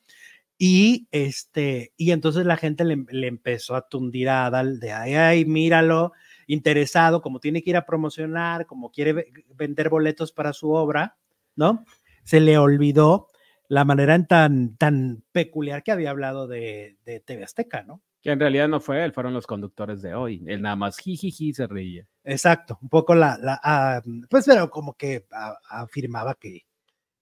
[0.58, 5.14] Y este, y entonces la gente le, le empezó a tundir a Adal de ay,
[5.14, 6.14] ay, míralo,
[6.48, 11.18] interesado, como tiene que ir a promocionar, como quiere ve- vender boletos para su obra,
[11.56, 11.84] ¿no?
[12.24, 13.28] Se le olvidó
[13.68, 18.02] la manera en tan, tan peculiar que había hablado de, de TV Azteca, ¿no?
[18.22, 20.44] Que en realidad no fue él, fueron los conductores de hoy.
[20.48, 22.08] Él nada más jijiji se reía.
[22.24, 26.62] Exacto, un poco la, la ah, pues pero como que ah, afirmaba que,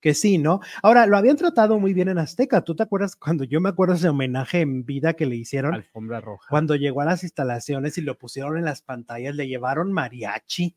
[0.04, 0.60] que sí, ¿no?
[0.82, 3.94] Ahora, lo habían tratado muy bien en Azteca, ¿tú te acuerdas cuando yo me acuerdo
[3.94, 5.76] ese homenaje en vida que le hicieron?
[5.76, 6.46] Alfombra roja.
[6.50, 10.76] Cuando llegó a las instalaciones y lo pusieron en las pantallas, le llevaron mariachi.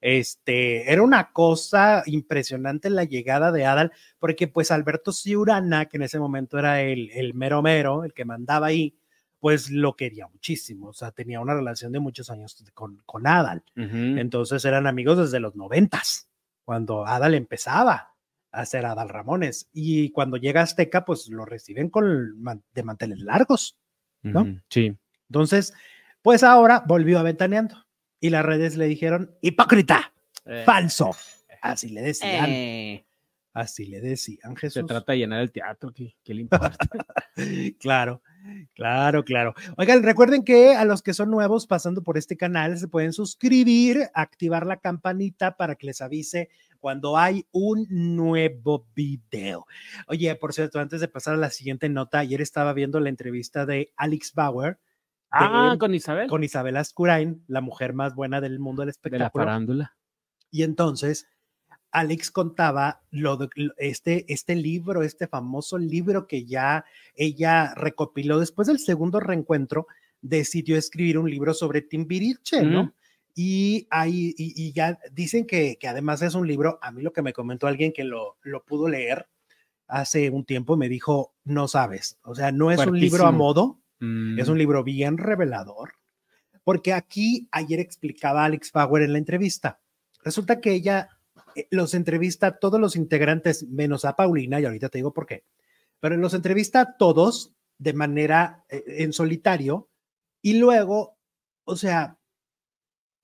[0.00, 6.04] Este, era una cosa impresionante la llegada de Adal, porque pues Alberto Ciurana, que en
[6.04, 8.98] ese momento era el, el mero mero, el que mandaba ahí,
[9.38, 13.62] pues lo quería muchísimo, o sea, tenía una relación de muchos años con, con Adal.
[13.74, 16.30] Entonces eran amigos desde los noventas,
[16.64, 18.15] cuando Adal empezaba
[18.56, 19.68] a hacer Adal Ramones.
[19.72, 22.34] Y cuando llega Azteca, pues lo reciben con
[22.74, 23.76] de manteles largos.
[24.22, 24.42] ¿no?
[24.42, 24.60] Ujú.
[24.70, 24.96] Sí.
[25.28, 25.72] Entonces,
[26.22, 27.84] pues ahora volvió a Ventaneando.
[28.20, 30.12] Y las redes le dijeron, hipócrita,
[30.46, 31.10] Eh, falso.
[31.60, 33.04] Así le decían, eh,
[33.52, 34.86] así le decían se Jesús.
[34.86, 36.78] trata de llenar el teatro, ¿qué, qué le importa?
[37.78, 38.22] Claro,
[38.74, 39.54] claro, claro.
[39.76, 44.08] Oigan, recuerden que a los que son nuevos pasando por este canal se pueden suscribir,
[44.14, 49.66] activar la campanita para que les avise cuando hay un nuevo video.
[50.08, 53.66] Oye, por cierto, antes de pasar a la siguiente nota, ayer estaba viendo la entrevista
[53.66, 54.78] de Alex Bauer
[55.30, 56.28] ah, con Isabel.
[56.28, 59.44] con Isabel Ascurain, la mujer más buena del mundo del de la espectáculo.
[59.44, 59.96] farándula.
[60.50, 61.28] Y entonces
[61.90, 66.84] Alex contaba lo de, este, este libro, este famoso libro que ya
[67.14, 69.86] ella recopiló después del segundo reencuentro,
[70.20, 72.92] decidió escribir un libro sobre Timbiriche, ¿no?
[73.36, 77.12] Y ahí, y, y ya dicen que, que además es un libro, a mí lo
[77.12, 79.28] que me comentó alguien que lo, lo pudo leer
[79.86, 83.78] hace un tiempo, me dijo, no sabes, o sea, no es un libro a modo,
[84.00, 85.92] Mm, es un libro bien revelador,
[86.64, 89.80] porque aquí ayer explicaba Alex Bauer en la entrevista.
[90.22, 91.08] Resulta que ella
[91.54, 95.26] eh, los entrevista a todos los integrantes, menos a Paulina, y ahorita te digo por
[95.26, 95.44] qué,
[96.00, 99.88] pero los entrevista a todos de manera eh, en solitario,
[100.42, 101.16] y luego,
[101.64, 102.18] o sea,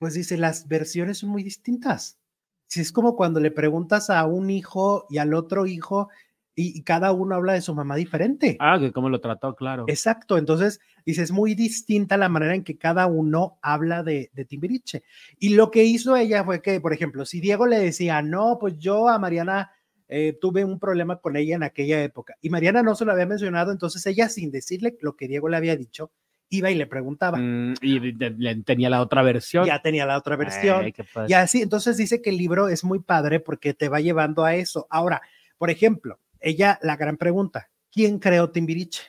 [0.03, 2.19] pues dice, las versiones son muy distintas.
[2.67, 6.09] Si es como cuando le preguntas a un hijo y al otro hijo,
[6.57, 8.57] y, y cada uno habla de su mamá diferente.
[8.59, 9.85] Ah, que cómo lo trató, claro.
[9.87, 15.05] Exacto, entonces dices, muy distinta la manera en que cada uno habla de, de Timbiriche.
[15.39, 18.77] Y lo que hizo ella fue que, por ejemplo, si Diego le decía, no, pues
[18.79, 19.71] yo a Mariana
[20.09, 23.27] eh, tuve un problema con ella en aquella época, y Mariana no se lo había
[23.27, 26.11] mencionado, entonces ella, sin decirle lo que Diego le había dicho,
[26.53, 27.39] iba y le preguntaba.
[27.39, 29.65] Mm, y de- de- le- tenía la otra versión.
[29.67, 30.85] Ya tenía la otra versión.
[30.85, 30.95] Ay.
[31.29, 34.55] Y así, entonces dice que el libro es muy padre porque te va llevando a
[34.55, 34.87] eso.
[34.91, 35.23] Ahora,
[35.59, 39.03] por ejemplo, ella, la gran pregunta, ¿quién creó Timbiriche?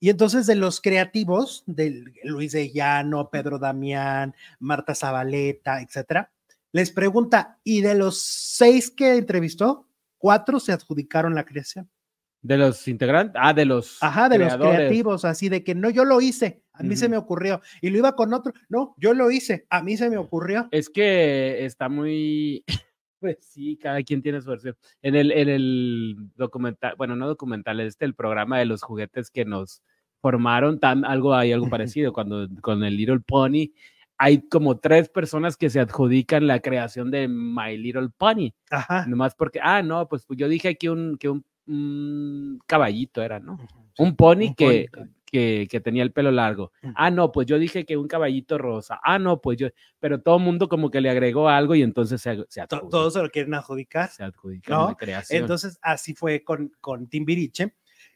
[0.00, 6.30] Y entonces de los creativos, de Luis de Llano, Pedro Damián, Marta Zabaleta, etcétera,
[6.72, 9.86] les pregunta, y de los seis que entrevistó,
[10.18, 11.88] cuatro se adjudicaron la creación.
[12.42, 14.76] De los integrantes, ah, de los Ajá, de los creadores.
[14.76, 17.98] creativos, así de que no, yo lo hice, a mí se me ocurrió, y lo
[17.98, 20.66] iba con otro, no, yo lo hice, a mí se me ocurrió.
[20.72, 22.64] Es que está muy,
[23.20, 24.76] pues sí, cada quien tiene su versión.
[25.02, 29.44] En el, en el documental, bueno, no documental, este el programa de los juguetes que
[29.44, 29.80] nos
[30.20, 33.72] formaron, tan, algo hay algo parecido, cuando con el Little Pony
[34.18, 39.04] hay como tres personas que se adjudican la creación de My Little Pony, Ajá.
[39.06, 43.58] nomás porque, ah, no, pues yo dije aquí un, que un, un caballito era, ¿no?
[43.58, 43.66] Sí.
[43.98, 44.88] Un pony Un que,
[45.26, 46.72] que, que tenía el pelo largo.
[46.94, 49.00] Ah, no, pues yo dije que un caballito rosa.
[49.02, 52.20] Ah, no, pues yo, pero todo el mundo como que le agregó algo y entonces
[52.20, 54.08] se, se adjudica, Todos se lo quieren adjudicar.
[54.10, 54.96] se adjudica ¿no?
[55.30, 57.74] Entonces, así fue con, con Timbiriche.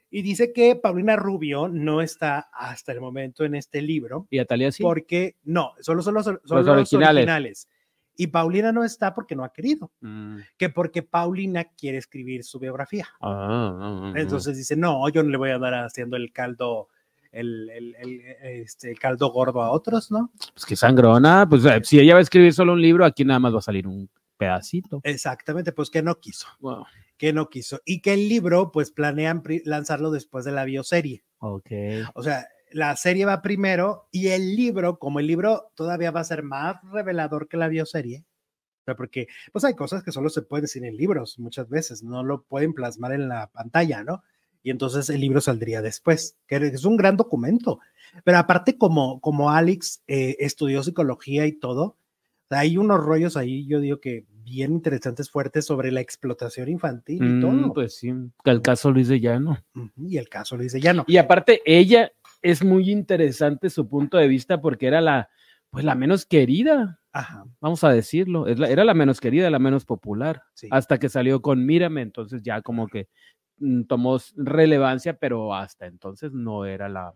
[0.08, 4.70] Y dice que Paulina Rubio no está hasta el momento en este libro, y Atalia
[4.70, 4.82] sí.
[4.82, 7.68] porque no, solo son los originales.
[8.16, 10.38] Y Paulina no está porque no ha querido, Mm.
[10.56, 13.06] que porque Paulina quiere escribir su biografía.
[13.20, 16.88] Ah, ah, ah, Entonces dice, no, yo no le voy a dar haciendo el caldo,
[17.32, 20.30] el, el- el, este, el caldo gordo a otros, ¿no?
[20.34, 20.46] ah.
[20.54, 23.38] pues que sangrona, pues eh, si ella va a escribir solo un libro, aquí nada
[23.40, 25.00] más va a salir un pedacito.
[25.04, 26.84] Exactamente, pues que no quiso, Wow.
[27.18, 27.80] que no quiso.
[27.84, 31.22] Y que el libro, pues planean lanzarlo después de la bioserie.
[31.38, 31.70] Ok.
[32.14, 32.46] O sea,
[32.76, 36.76] la serie va primero y el libro, como el libro todavía va a ser más
[36.92, 38.24] revelador que la bioserie,
[38.98, 42.42] porque pues hay cosas que solo se pueden decir en libros muchas veces, no lo
[42.42, 44.22] pueden plasmar en la pantalla, ¿no?
[44.62, 47.80] Y entonces el libro saldría después, que es un gran documento.
[48.24, 51.96] Pero aparte, como, como Alex eh, estudió psicología y todo,
[52.50, 57.32] hay unos rollos ahí, yo digo que bien interesantes, fuertes sobre la explotación infantil y
[57.34, 57.72] Mm, todo.
[57.72, 58.12] Pues sí,
[58.44, 59.58] el caso Luis de Llano.
[59.96, 61.04] Y el caso Luis de Llano.
[61.08, 65.28] Y aparte, ella es muy interesante su punto de vista porque era la,
[65.70, 68.46] pues la menos querida, Ajá, vamos a decirlo.
[68.46, 70.42] Es la- era la menos querida, la menos popular.
[70.54, 70.68] sí.
[70.70, 73.08] Hasta que salió con Mírame, entonces ya como que
[73.58, 77.14] mm, tomó relevancia, pero hasta entonces no era la,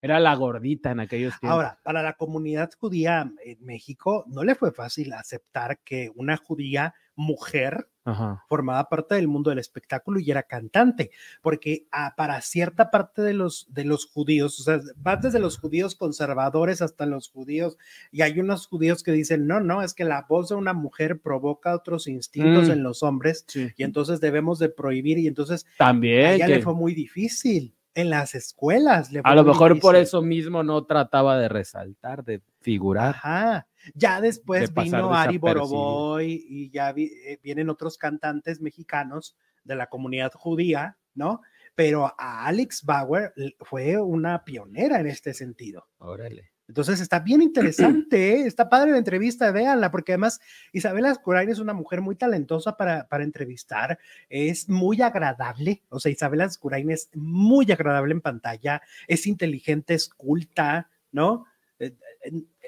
[0.00, 1.50] era la gordita en aquellos tiempos.
[1.56, 6.94] Ahora, para la comunidad judía en México, no le fue fácil aceptar que una judía
[7.14, 8.44] mujer Ajá.
[8.48, 13.32] formaba parte del mundo del espectáculo y era cantante, porque ah, para cierta parte de
[13.32, 17.78] los, de los judíos, o sea, va desde los judíos conservadores hasta los judíos,
[18.10, 21.20] y hay unos judíos que dicen, no, no, es que la voz de una mujer
[21.20, 22.72] provoca otros instintos Mm.
[22.72, 23.68] en los hombres Sí.
[23.76, 26.40] y entonces debemos de prohibir, y entonces a También.
[26.40, 27.74] que le fue muy difícil.
[27.94, 30.02] En las escuelas le a lo mejor por difícil.
[30.02, 33.10] eso mismo no trataba de resaltar, de figurar.
[33.16, 33.66] Ajá.
[33.94, 35.38] Ya después de vino Ari.
[35.38, 41.40] Boroboy y ya vi- eh, vienen otros cantantes mexicanos de la comunidad judía, ¿no?
[41.74, 45.88] Pero a Alex Bauer fue una pionera en este sentido.
[45.98, 46.50] Órale.
[46.68, 48.46] Entonces está bien interesante, ¿eh?
[48.46, 50.40] está padre la entrevista, véanla, porque además
[50.72, 53.98] Isabela Ascurain es una mujer muy talentosa para, para entrevistar,
[54.28, 60.08] es muy agradable, o sea, Isabela Ascurain es muy agradable en pantalla, es inteligente, es
[60.08, 61.46] culta, ¿no?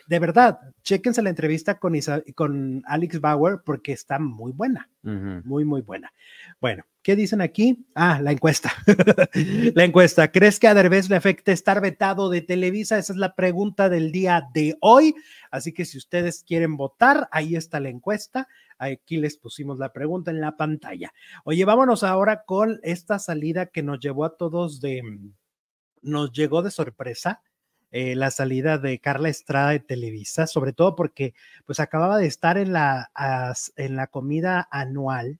[0.06, 4.88] De verdad, chéquense la entrevista con, Isa- con Alex Bauer porque está muy buena
[5.44, 6.12] muy, muy buena.
[6.60, 7.86] Bueno, ¿qué dicen aquí?
[7.94, 8.72] Ah, la encuesta.
[9.74, 10.32] la encuesta.
[10.32, 12.96] ¿Crees que a Derbez le afecta estar vetado de Televisa?
[12.98, 15.14] Esa es la pregunta del día de hoy.
[15.50, 18.48] Así que si ustedes quieren votar, ahí está la encuesta.
[18.78, 21.12] Aquí les pusimos la pregunta en la pantalla.
[21.44, 25.02] Oye, vámonos ahora con esta salida que nos llevó a todos de,
[26.02, 27.42] nos llegó de sorpresa.
[27.94, 31.34] Eh, la salida de Carla Estrada de Televisa, sobre todo porque
[31.66, 35.38] pues acababa de estar en la, as- en la comida anual.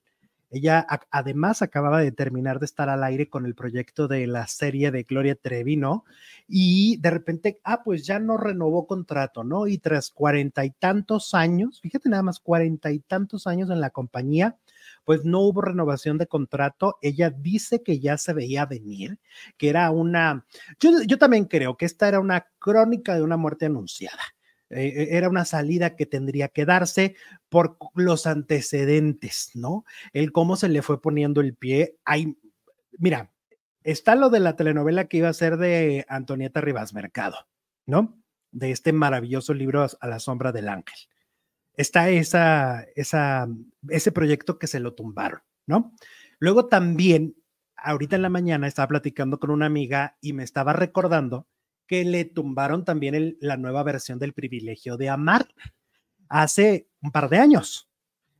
[0.51, 4.91] Ella además acababa de terminar de estar al aire con el proyecto de la serie
[4.91, 6.05] de Gloria Trevi, ¿no?
[6.47, 9.67] Y de repente, ah, pues ya no renovó contrato, ¿no?
[9.67, 13.89] Y tras cuarenta y tantos años, fíjate nada más, cuarenta y tantos años en la
[13.89, 14.55] compañía,
[15.05, 16.97] pues no hubo renovación de contrato.
[17.01, 19.19] Ella dice que ya se veía venir,
[19.57, 20.45] que era una,
[20.79, 24.21] yo, yo también creo que esta era una crónica de una muerte anunciada.
[24.69, 27.15] Eh, era una salida que tendría que darse
[27.49, 29.85] por los antecedentes, ¿no?
[30.11, 31.97] El cómo se le fue poniendo el pie.
[32.03, 32.37] Hay,
[32.97, 33.31] mira,
[33.83, 37.37] está lo de la telenovela que iba a ser de Antonieta Rivas Mercado,
[37.85, 38.19] ¿no?
[38.51, 40.97] De este maravilloso libro A la sombra del ángel.
[41.77, 45.93] Está esa, ese proyecto que se lo tumbaron, ¿no?
[46.39, 47.35] Luego también,
[47.75, 51.47] ahorita en la mañana estaba platicando con una amiga y me estaba recordando
[51.87, 55.47] que le tumbaron también la nueva versión del privilegio de amar
[56.29, 57.89] hace un par de años.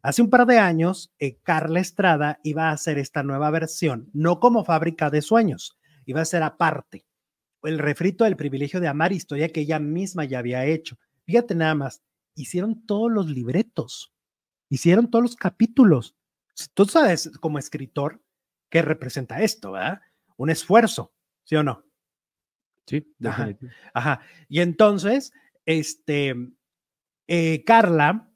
[0.01, 4.39] Hace un par de años, eh, Carla Estrada iba a hacer esta nueva versión, no
[4.39, 7.05] como fábrica de sueños, iba a ser aparte.
[7.63, 10.99] El refrito del privilegio de amar, historia que ella misma ya había hecho.
[11.25, 12.03] Fíjate nada más,
[12.35, 14.13] hicieron todos los libretos,
[14.69, 16.15] hicieron todos los capítulos.
[16.73, 18.21] Tú sabes, como escritor,
[18.69, 20.01] qué representa esto, ¿verdad?
[20.37, 21.83] Un esfuerzo, ¿sí o no?
[22.85, 23.49] Sí, Ajá.
[23.93, 24.21] Ajá.
[24.47, 25.33] Y entonces,
[25.65, 26.35] este,
[27.27, 28.31] eh, Carla,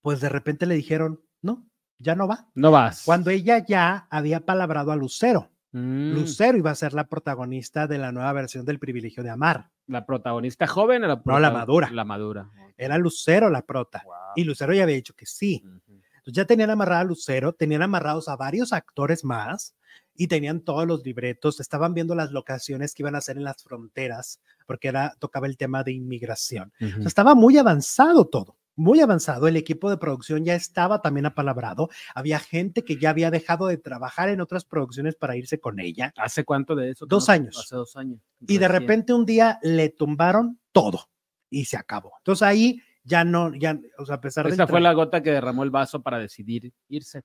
[0.00, 1.68] pues de repente le dijeron, no,
[1.98, 2.48] ya no va.
[2.54, 3.04] No vas.
[3.04, 5.50] Cuando ella ya había palabrado a Lucero.
[5.72, 9.70] Mm, Lucero iba a ser la protagonista de la nueva versión del privilegio de amar.
[9.86, 11.90] ¿La protagonista joven o la No, la prota- madura.
[11.92, 12.50] La madura.
[12.76, 14.02] Era Lucero la prota.
[14.04, 14.14] Wow.
[14.36, 15.62] Y Lucero ya había dicho que sí.
[15.64, 19.74] Entonces ya tenían amarrada a Lucero, tenían amarrados a varios actores más
[20.14, 23.62] y tenían todos los libretos, estaban viendo las locaciones que iban a hacer en las
[23.62, 26.72] fronteras, porque era, tocaba el tema de inmigración.
[26.80, 26.94] O Ujú.
[26.98, 29.48] sea, estaba muy avanzado todo, muy avanzado.
[29.48, 31.90] El equipo de producción ya estaba también apalabrado.
[32.14, 36.14] Había gente que ya había dejado de trabajar en otras producciones para irse con ella.
[36.16, 37.04] ¿Hace cuánto de eso?
[37.04, 37.58] Dos No, años.
[37.58, 38.20] Hace dos años.
[38.46, 41.10] Y de repente un día le tumbaron todo
[41.50, 42.12] y se acabó.
[42.18, 44.52] Entonces ahí ya no, ya, o sea, a pesar de...
[44.52, 47.22] Esa fue la gota que derramó el vaso para decidir irse.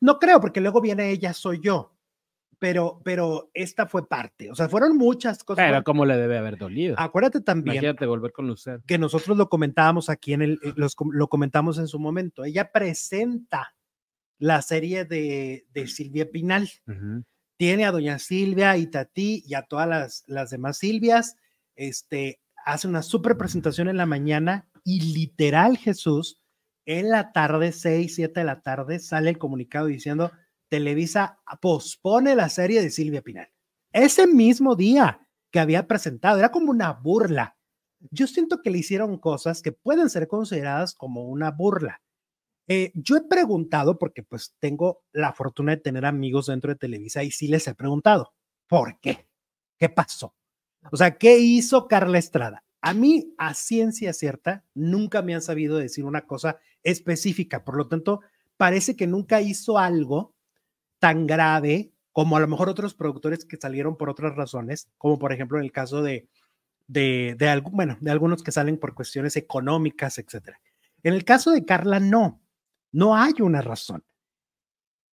[0.00, 1.95] No creo, porque luego viene ella, soy yo.
[2.58, 4.50] Pero, pero esta fue parte.
[4.50, 5.66] O sea, fueron muchas cosas.
[5.68, 6.94] Pero cómo le debe haber dolido.
[6.98, 8.82] acuérdate también Imagínate volver con Lucero.
[8.86, 12.44] que nosotros lo comentábamos aquí en el, los lo comentamos en su momento.
[12.44, 13.74] Ella presenta
[14.38, 16.70] la serie de, de Silvia Pinal.
[17.58, 21.36] Tiene a doña Silvia y Tati y a todas las, las demás Silvias
[21.76, 26.42] este, hace una super presentación en la mañana y literal Jesús,
[26.86, 30.32] en la tarde, 6, 7 de la tarde, sale el comunicado diciendo,
[30.68, 33.50] Televisa pospone la serie de Silvia Pinal.
[33.92, 37.56] Ese mismo día que había presentado, era como una burla.
[38.10, 42.02] Yo siento que le hicieron cosas que pueden ser consideradas como una burla.
[42.68, 47.22] Eh, yo he preguntado, porque pues tengo la fortuna de tener amigos dentro de Televisa
[47.22, 48.34] y sí les he preguntado,
[48.68, 49.28] ¿por qué?
[49.78, 50.34] ¿Qué pasó?
[50.92, 52.64] O sea, ¿qué hizo Carla Estrada?
[52.82, 57.64] A mí, a ciencia cierta, nunca me han sabido decir una cosa específica.
[57.64, 58.20] Por lo tanto,
[58.56, 60.35] parece que nunca hizo algo
[60.98, 65.32] tan grave como a lo mejor otros productores que salieron por otras razones, como por
[65.32, 66.28] ejemplo en el caso de,
[66.86, 70.58] de, de, bueno, de algunos que salen por cuestiones económicas, etcétera.
[71.02, 72.40] En el caso de Carla, no,
[72.92, 74.02] no hay una razón.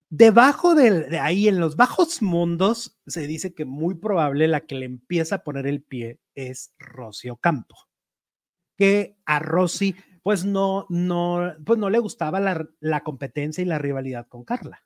[0.10, 4.86] Debajo de, ahí, en los bajos mundos, se dice que muy probable la que le
[4.86, 7.76] empieza a poner el pie es Rosy Ocampo,
[8.78, 13.80] que a Rosy pues no, no, pues no le gustaba la, la competencia y la
[13.80, 14.84] rivalidad con Carla.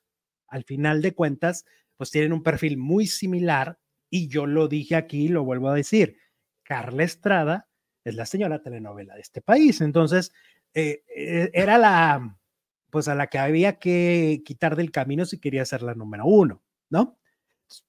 [0.47, 1.65] Al final de cuentas,
[1.97, 3.79] pues tienen un perfil muy similar
[4.09, 6.17] y yo lo dije aquí, lo vuelvo a decir,
[6.63, 7.69] Carla Estrada
[8.03, 10.31] es la señora telenovela de este país, entonces
[10.73, 12.37] eh, eh, era la,
[12.89, 16.63] pues a la que había que quitar del camino si quería ser la número uno,
[16.89, 17.19] ¿no?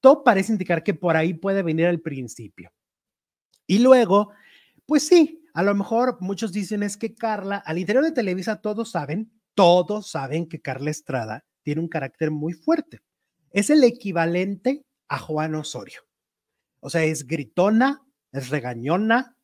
[0.01, 2.73] Todo parece indicar que por ahí puede venir el principio.
[3.67, 4.31] Y luego,
[4.85, 8.91] pues sí, a lo mejor muchos dicen es que Carla, al interior de Televisa todos
[8.91, 13.01] saben, todos saben que Carla Estrada tiene un carácter muy fuerte.
[13.51, 15.99] Es el equivalente a Juan Osorio.
[16.79, 19.35] O sea, es gritona, es regañona,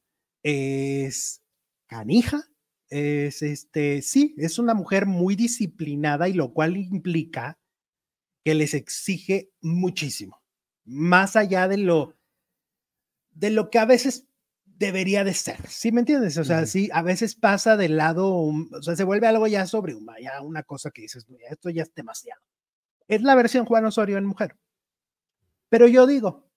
[0.42, 1.44] es
[1.86, 2.48] canija,
[2.88, 7.60] es este, sí, es una mujer muy disciplinada y lo cual implica
[8.46, 10.42] que les exige muchísimo,
[10.86, 12.16] más allá de lo,
[13.32, 14.30] de lo que a veces
[14.86, 16.38] debería de ser, ¿sí me entiendes?
[16.38, 19.96] O sea, sí, a veces pasa del lado, o sea, se vuelve algo ya sobre
[20.22, 22.42] ya una cosa que dices, esto ya es demasiado.
[23.08, 24.56] Es la versión Juan Osorio en mujer.
[25.70, 26.50] Pero yo digo,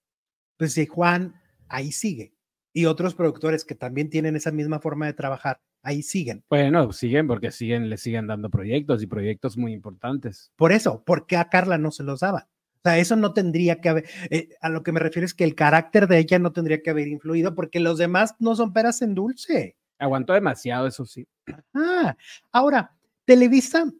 [0.57, 2.35] pues si Juan ahí sigue
[2.73, 6.43] y otros productores que también tienen esa misma forma de trabajar, ahí siguen.
[6.49, 10.51] Bueno, siguen porque siguen, le siguen dando proyectos y proyectos muy importantes.
[10.55, 12.49] Por eso, ¿por qué a Carla no se los daba?
[12.77, 15.43] O sea, eso no tendría que haber, eh, a lo que me refiero es que
[15.43, 19.01] el carácter de ella no tendría que haber influido porque los demás no son peras
[19.01, 19.75] en dulce.
[19.99, 21.27] Aguantó demasiado, eso sí.
[21.73, 22.15] Ah,
[22.51, 23.91] ahora, Televisa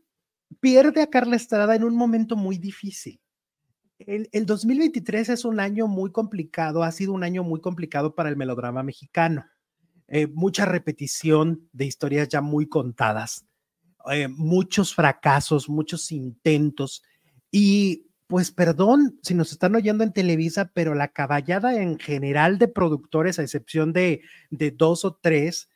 [0.60, 3.20] pierde a Carla Estrada en un momento muy difícil.
[4.00, 8.30] El, el 2023 es un año muy complicado, ha sido un año muy complicado para
[8.30, 9.46] el melodrama mexicano.
[10.10, 13.46] Eh, mucha repetición de historias ya muy contadas,
[14.10, 17.04] eh, muchos fracasos, muchos intentos
[17.52, 22.68] y pues perdón si nos están oyendo en Televisa, pero la caballada en general de
[22.68, 25.70] productores, a excepción de, dos o tres,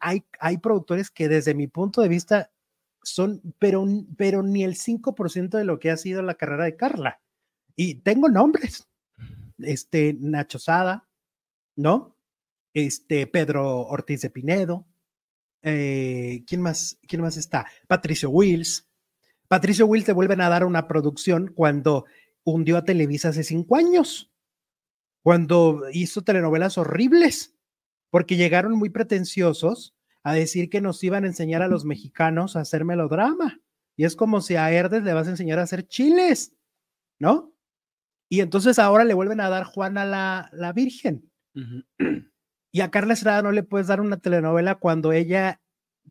[0.00, 2.50] hay, hay productores que desde mi punto de vista
[3.02, 3.86] son, pero,
[4.16, 7.20] pero ni el 5% de lo que ha sido la carrera de Carla.
[7.76, 8.88] Y tengo nombres,
[9.58, 11.08] este, Nacho Sada,
[11.76, 12.16] ¿no?
[12.76, 14.86] este, Pedro Ortiz de Pinedo,
[15.62, 17.66] eh, ¿quién, más, ¿quién más está?
[17.88, 18.85] Patricio Wills.
[19.48, 22.04] Patricio Wills te vuelven a dar una producción cuando
[22.44, 24.32] hundió a Televisa hace cinco años,
[25.22, 27.56] cuando hizo telenovelas horribles,
[28.10, 32.60] porque llegaron muy pretenciosos a decir que nos iban a enseñar a los mexicanos a
[32.60, 33.60] hacer melodrama.
[33.96, 36.52] Y es como si a Herdes le vas a enseñar a hacer chiles,
[37.18, 37.52] ¿no?
[38.28, 41.30] Y entonces ahora le vuelven a dar Juana la, la Virgen.
[42.72, 45.60] Y a Carla Estrada no le puedes dar una telenovela cuando ella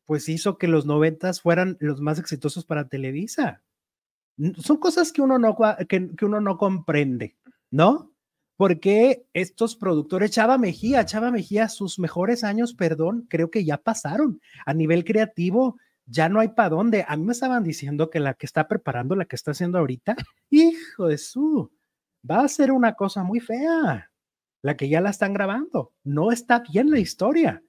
[0.05, 3.63] pues hizo que los noventas fueran los más exitosos para Televisa.
[4.57, 7.37] Son cosas que uno no, que, uno no comprende,
[7.71, 8.11] ¿no?
[8.57, 14.41] Porque estos productores, Chava Mejía, Chava Mejía, sus mejores años, perdón, creo que ya pasaron.
[14.65, 17.05] A nivel creativo, ya no hay para dónde.
[17.07, 20.15] A mí me estaban diciendo que la que está preparando, la que está haciendo ahorita,
[20.49, 21.71] hijo de su,
[22.29, 24.09] va a ser una cosa muy fea
[24.65, 25.93] la que ya la están grabando.
[26.03, 27.63] No está bien la historia.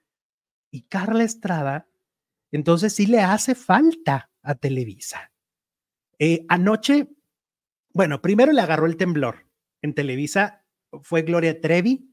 [0.71, 1.87] Y Carla Estrada,
[2.57, 5.31] entonces sí le hace falta a Televisa.
[6.19, 7.07] Eh, anoche,
[7.93, 9.47] bueno, primero le agarró el temblor.
[9.83, 10.65] En Televisa
[11.03, 12.11] fue Gloria Trevi,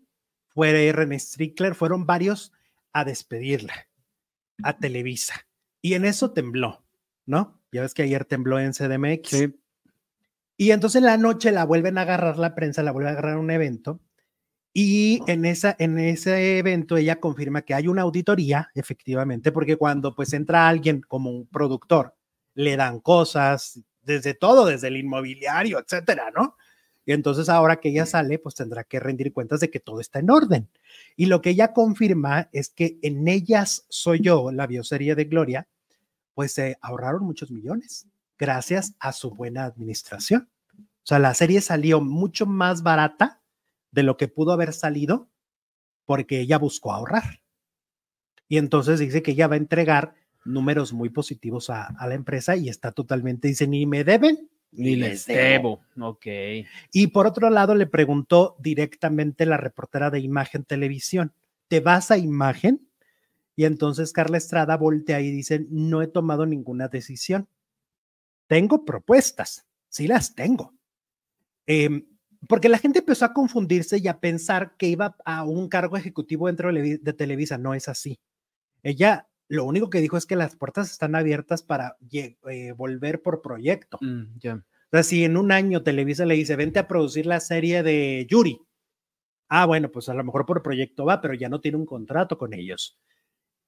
[0.50, 2.52] fue René Strickler, fueron varios
[2.92, 3.88] a despedirla
[4.64, 5.48] a Televisa.
[5.82, 6.84] Y en eso tembló,
[7.26, 7.62] ¿no?
[7.72, 9.30] Ya ves que ayer tembló en CDMX.
[9.30, 9.56] Sí.
[10.58, 13.38] Y entonces en la noche la vuelven a agarrar la prensa, la vuelve a agarrar
[13.38, 14.02] un evento
[14.74, 20.16] y en, esa, en ese evento ella confirma que hay una auditoría, efectivamente, porque cuando
[20.16, 22.16] pues entra alguien como un productor,
[22.56, 26.58] le dan cosas, desde todo, desde el inmobiliario, etcétera, ¿no?
[27.06, 30.20] Y entonces ahora que ella sale, pues tendrá que rendir cuentas de que todo está
[30.20, 30.70] en orden.
[31.16, 35.68] Y lo que ella confirma es que en ellas soy yo, la bioserie de Gloria,
[36.34, 38.08] pues se ahorraron muchos millones
[38.40, 40.50] gracias a su buena administración.
[40.78, 43.43] O sea, la serie salió mucho más barata
[43.94, 45.30] de lo que pudo haber salido
[46.06, 47.42] porque ella buscó ahorrar.
[48.50, 52.58] Y entonces dice que ella va a entregar números muy positivos a, a la empresa
[52.58, 55.82] y está totalmente, dice, ni me deben ni les debo.
[56.00, 56.26] Ok.
[56.92, 61.34] Y por otro lado, le preguntó directamente la reportera de Imagen Televisión,
[61.68, 62.88] ¿te vas a Imagen?
[63.56, 67.48] Y entonces Carla Estrada voltea y dice, no he tomado ninguna decisión.
[68.48, 70.74] Tengo propuestas, sí las tengo.
[71.66, 72.06] Em,
[72.48, 76.48] porque la gente empezó a confundirse y a pensar que iba a un cargo ejecutivo
[76.48, 77.58] dentro de, Televisa.
[77.58, 78.20] No es así.
[78.82, 83.42] Ella lo único que dijo es que las puertas están abiertas para eh, volver por
[83.42, 84.00] proyecto.
[84.02, 87.84] Mm, o sea, si en un año Televisa le dice, vente a producir la serie
[87.84, 88.60] de Yuri.
[89.50, 92.38] Ah, bueno, pues a lo mejor por proyecto va, pero ya no tiene un contrato
[92.38, 93.00] con ellos.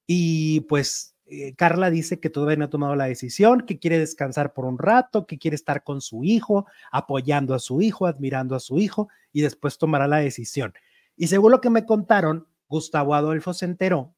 [0.08, 4.54] Y pues eh, Carla dice que todavía no ha tomado la decisión, que quiere descansar
[4.54, 8.60] por un rato, que quiere estar con su hijo, apoyando a su hijo, admirando a
[8.60, 10.74] su hijo, y después tomará la decisión.
[11.18, 14.14] Y según lo que me contaron, Gustavo Adolfo se enteró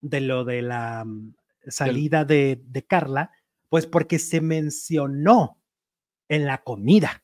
[0.00, 1.34] de lo de la mm,
[1.68, 3.30] salida de, de Carla,
[3.68, 5.58] pues porque se mencionó
[6.28, 7.22] en la comida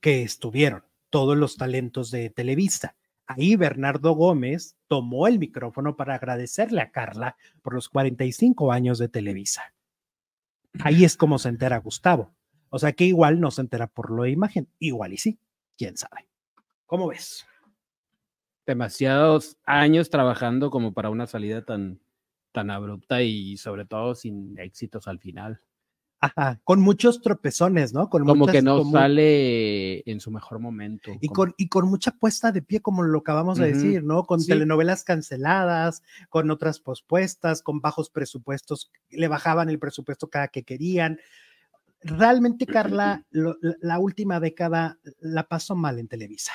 [0.00, 2.96] que estuvieron todos los talentos de Televisa.
[3.26, 9.08] Ahí Bernardo Gómez tomó el micrófono para agradecerle a Carla por los 45 años de
[9.08, 9.74] Televisa.
[10.80, 12.34] Ahí es como se entera Gustavo.
[12.68, 15.38] O sea que igual no se entera por lo de imagen, igual y sí,
[15.76, 16.28] quién sabe.
[16.86, 17.46] ¿Cómo ves?
[18.66, 22.00] demasiados años trabajando como para una salida tan,
[22.52, 25.62] tan abrupta y sobre todo sin éxitos al final.
[26.18, 28.08] Ajá, con muchos tropezones, ¿no?
[28.08, 31.12] Con como que no sale en su mejor momento.
[31.20, 34.24] Y, con, y con mucha puesta de pie, como lo acabamos de decir, ¿no?
[34.24, 40.62] Con telenovelas canceladas, con otras pospuestas, con bajos presupuestos, le bajaban el presupuesto cada que
[40.62, 41.20] querían.
[42.00, 43.24] Realmente, Carla,
[43.80, 46.52] la última década la pasó mal en Televisa.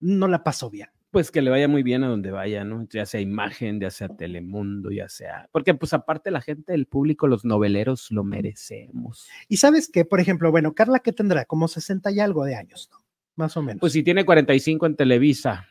[0.00, 2.88] No la pasó bien pues que le vaya muy bien a donde vaya, ¿no?
[2.90, 5.48] Ya sea imagen, ya sea Telemundo, ya sea.
[5.52, 9.28] Porque, pues, aparte, la gente, el público, los noveleros lo merecemos.
[9.46, 11.44] Y sabes qué, por ejemplo, bueno, Carla, ¿qué tendrá?
[11.44, 12.98] Como 60 y algo de años, ¿no?
[13.36, 13.78] Más o menos.
[13.80, 15.68] Pues si tiene 45 en Televisa.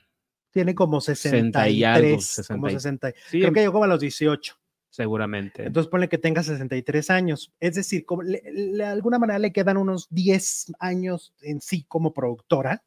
[0.52, 3.14] Tiene como 63, y algo, 60 como 60.
[3.30, 4.56] Creo que llegó a los 18.
[4.90, 5.66] Seguramente.
[5.66, 7.52] Entonces ponle que tenga 63 años.
[7.60, 12.82] Es decir, como de alguna manera le quedan unos 10 años en sí como productora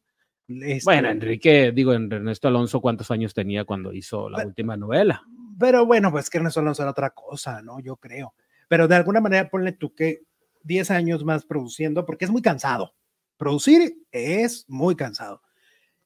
[0.49, 5.23] bueno, este Enrique, digo, Ernesto Alonso, ¿cuántos años tenía cuando hizo la última novela?
[5.59, 7.81] Pero bueno, pues que Ernesto Alonso era otra cosa, ¿no?
[7.81, 8.35] Yo creo.
[8.69, 10.23] Pero de alguna manera ponle tú que
[10.63, 12.95] 10 años más produciendo, porque es muy cansado.
[13.37, 15.43] Producir es muy cansado.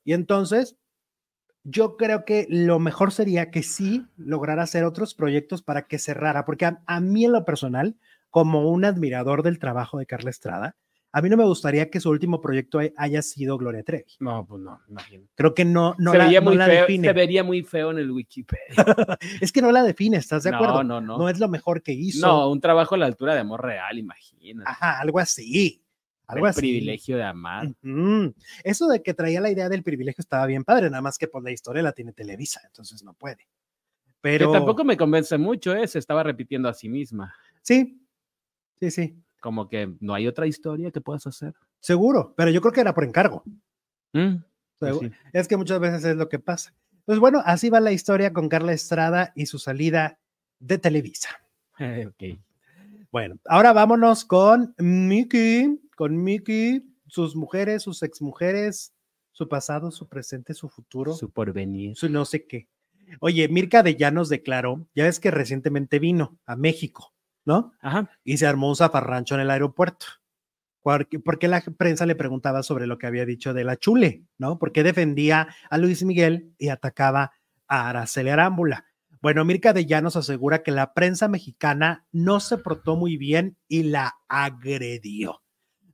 [0.04, 0.76] Y entonces,
[1.62, 6.44] yo creo que lo mejor sería que sí lograra hacer otros proyectos para que cerrara,
[6.44, 7.96] porque a, a mí en lo personal,
[8.30, 10.76] como un admirador del trabajo de Carla Estrada,
[11.12, 14.04] a mí no me gustaría que su último proyecto haya sido Gloria Trevi.
[14.20, 15.26] No, pues no, imagino.
[15.34, 17.08] Creo que no, no se la, vería muy feo, define.
[17.08, 18.76] Se vería muy feo en el Wikipedia.
[19.40, 20.84] es que no la define, ¿estás de acuerdo?
[20.84, 21.18] No, no, no.
[21.18, 22.26] No es lo mejor que hizo.
[22.26, 24.70] No, un trabajo a la altura de amor real, imagínate.
[24.70, 25.82] Ajá, algo así.
[26.28, 26.60] Algo el así.
[26.60, 27.68] privilegio de amar.
[28.62, 31.42] Eso de que traía la idea del privilegio estaba bien padre, nada más que por
[31.42, 33.48] la historia la tiene Televisa, entonces no puede.
[34.20, 35.88] Pero que tampoco me convence mucho, ¿eh?
[35.88, 37.34] se estaba repitiendo a sí misma.
[37.62, 38.00] Sí,
[38.78, 39.16] sí, sí.
[39.40, 41.54] Como que no hay otra historia que puedas hacer.
[41.80, 43.42] Seguro, pero yo creo que era por encargo.
[44.12, 44.36] Mm,
[44.78, 44.96] pues
[45.32, 46.74] es que muchas veces es lo que pasa.
[47.04, 50.18] Pues bueno, así va la historia con Carla Estrada y su salida
[50.58, 51.30] de Televisa.
[51.78, 52.38] ok.
[53.10, 58.92] Bueno, ahora vámonos con Mickey, con Mickey, sus mujeres, sus exmujeres,
[59.32, 61.14] su pasado, su presente, su futuro.
[61.14, 61.96] Su porvenir.
[61.96, 62.68] Su no sé qué.
[63.18, 67.12] Oye, Mirka de Llanos declaró, ya ves que recientemente vino a México,
[67.50, 67.72] ¿no?
[67.80, 68.10] Ajá.
[68.24, 70.06] Y se armó un zafarrancho en el aeropuerto
[70.82, 74.58] porque, la prensa le preguntaba sobre lo que había dicho de la Chule, ¿no?
[74.58, 77.32] Porque defendía a Luis Miguel y atacaba
[77.68, 78.86] a Araceli Arámbula.
[79.20, 83.82] Bueno, Mirka de Llanos asegura que la prensa mexicana no se portó muy bien y
[83.84, 85.42] la agredió.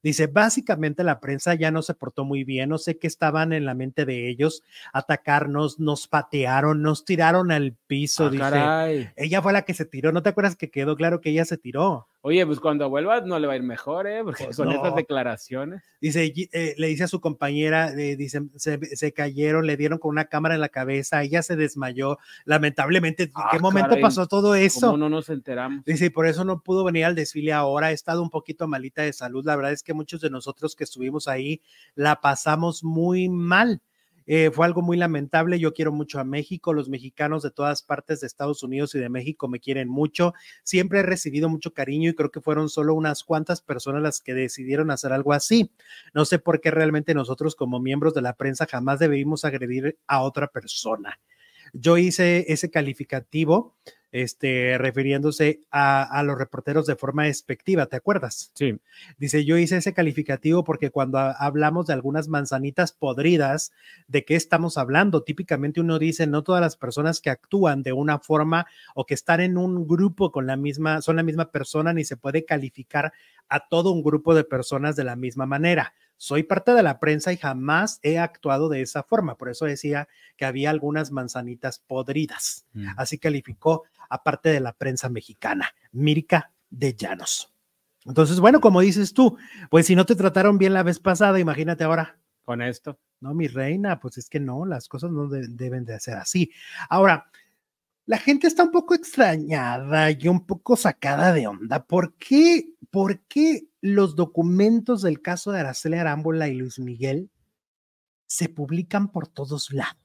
[0.07, 3.64] Dice, básicamente la prensa ya no se portó muy bien, no sé qué estaban en
[3.64, 9.12] la mente de ellos, atacarnos, nos patearon, nos tiraron al piso, ah, dice.
[9.16, 11.59] Ella fue la que se tiró, ¿no te acuerdas que quedó claro que ella se
[11.59, 12.07] tiró?
[12.29, 14.24] Oye, pues cuando vuelvas no le va a ir mejor, ¿eh?
[14.24, 14.74] Porque Pues con no.
[14.74, 15.85] estas declaraciones.
[16.01, 20.09] Dice, eh, le dice a su compañera, eh, dice, se, se cayeron, le dieron con
[20.11, 22.18] una cámara en la cabeza, ella se desmayó.
[22.45, 24.03] Lamentablemente, ¿en Ah, qué momento caray.
[24.03, 24.87] pasó todo eso?
[24.89, 25.85] ¿Cómo no nos enteramos?
[25.85, 29.03] Dice, y por eso no pudo venir al desfile ahora, ha estado un poquito malita
[29.03, 29.45] de salud.
[29.47, 31.62] La verdad es que muchos de nosotros que estuvimos ahí
[31.95, 33.81] la pasamos muy mal.
[34.27, 35.59] Eh, fue algo muy lamentable.
[35.59, 36.72] Yo quiero mucho a México.
[36.72, 40.35] Los mexicanos de todas partes de Estados Unidos y de México me quieren mucho.
[40.64, 44.35] Siempre he recibido mucho cariño y creo que fueron solo unas cuantas personas las que
[44.35, 45.72] decidieron hacer algo así.
[46.14, 50.22] No sé por qué realmente nosotros como miembros de la prensa jamás debimos agredir a
[50.22, 51.20] otra persona.
[51.72, 53.77] Yo hice ese calificativo
[54.23, 58.51] este, refiriéndose a, a los reporteros de forma despectiva, ¿te acuerdas?
[58.55, 58.79] Sí.
[59.19, 63.73] Dice, yo hice ese calificativo porque cuando ha- hablamos de algunas manzanitas podridas,
[64.09, 65.23] ¿de qué estamos hablando?
[65.23, 69.41] Típicamente uno dice, no todas las personas que actúan de una forma o que están
[69.41, 73.12] en un grupo con la misma, son la misma persona, ni se puede calificar
[73.49, 75.93] a todo un grupo de personas de la misma manera.
[76.19, 79.37] Soy parte de la prensa y jamás he actuado de esa forma.
[79.37, 82.64] Por eso decía que había algunas manzanitas podridas.
[82.73, 82.89] Mm.
[82.97, 87.53] Así calificó aparte de la prensa mexicana, Mirka de Llanos.
[88.05, 89.37] Entonces, bueno, como dices tú,
[89.69, 92.17] pues si no te trataron bien la vez pasada, imagínate ahora.
[92.45, 92.99] Con esto.
[93.21, 96.53] No, mi reina, pues es que no, las cosas no de- deben de ser así.
[96.89, 97.29] Ahora,
[98.05, 101.85] la gente está un poco extrañada y un poco sacada de onda.
[101.85, 107.30] ¿Por qué, por qué los documentos del caso de Araceli Arámbula y Luis Miguel
[108.26, 109.97] se publican por todos lados?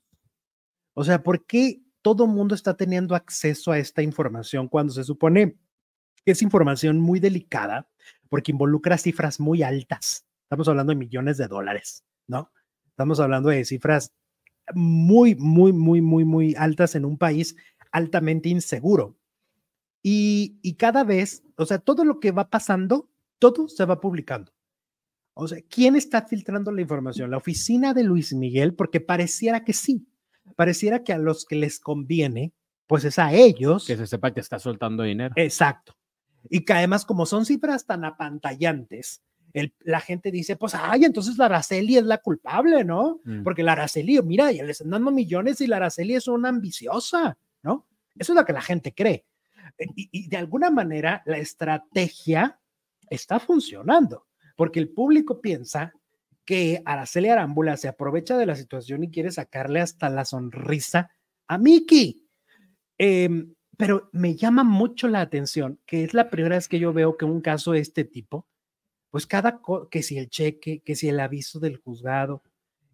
[0.93, 5.57] O sea, ¿por qué todo mundo está teniendo acceso a esta información cuando se supone
[6.23, 7.89] que es información muy delicada
[8.29, 10.25] porque involucra cifras muy altas?
[10.43, 12.51] Estamos hablando de millones de dólares, ¿no?
[12.87, 14.13] Estamos hablando de cifras
[14.75, 17.55] muy, muy, muy, muy, muy altas en un país
[17.91, 19.17] altamente inseguro.
[20.03, 23.10] Y, y cada vez, o sea, todo lo que va pasando,
[23.41, 24.51] todo se va publicando.
[25.33, 27.31] O sea, ¿quién está filtrando la información?
[27.31, 28.75] ¿La oficina de Luis Miguel?
[28.75, 30.05] Porque pareciera que sí.
[30.55, 32.53] Pareciera que a los que les conviene,
[32.85, 33.87] pues es a ellos.
[33.87, 35.33] Que se sepa que está soltando dinero.
[35.37, 35.95] Exacto.
[36.49, 39.23] Y que además, como son cifras tan apantallantes,
[39.53, 43.21] el- la gente dice, pues, ay, entonces la Araceli es la culpable, ¿no?
[43.25, 43.41] Mm.
[43.43, 47.37] Porque la Araceli, mira, ya le están dando millones y la Araceli es una ambiciosa,
[47.63, 47.87] ¿no?
[48.15, 49.25] Eso es lo que la gente cree.
[49.95, 52.59] Y, y de alguna manera la estrategia
[53.11, 55.93] está funcionando, porque el público piensa
[56.45, 61.11] que Araceli Arámbula se aprovecha de la situación y quiere sacarle hasta la sonrisa
[61.47, 62.25] a Miki.
[62.97, 67.17] Em, pero me llama mucho la atención que es la primera vez que yo veo
[67.17, 68.47] que un caso de este tipo,
[69.09, 72.43] pues cada, que si el cheque, que si el aviso del juzgado,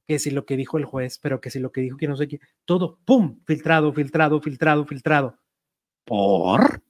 [0.08, 2.16] que si lo que dijo el juez, pero que si lo que dijo que no
[2.16, 3.40] sé qué, todo, ¡pum!
[3.46, 5.38] Filtrado, filtrado, filtrado, filtrado.
[6.06, 6.82] ¿Por?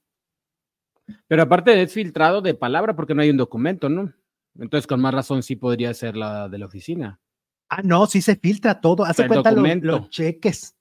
[1.28, 4.14] Pero aparte es filtrado de palabra porque no hay un documento, ¿no?
[4.60, 7.20] Entonces, con más razón, sí podría ser la de la oficina.
[7.70, 9.04] Ah, no, sí se filtra todo.
[9.06, 10.76] Hace cuenta los, cheques.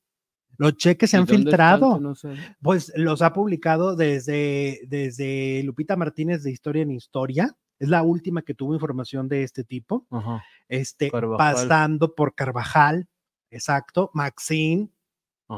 [0.57, 2.01] Los cheques se ¿Y han filtrado.
[2.01, 2.35] No sé.
[2.63, 7.57] Pues los ha publicado desde, desde Lupita Martínez de Historia en Historia.
[7.79, 10.07] Es la última que tuvo información de este tipo.
[10.11, 10.43] Ajá.
[10.69, 11.55] Este, Carvajal.
[11.55, 13.09] pasando por Carvajal,
[13.51, 14.89] exacto, Maxine,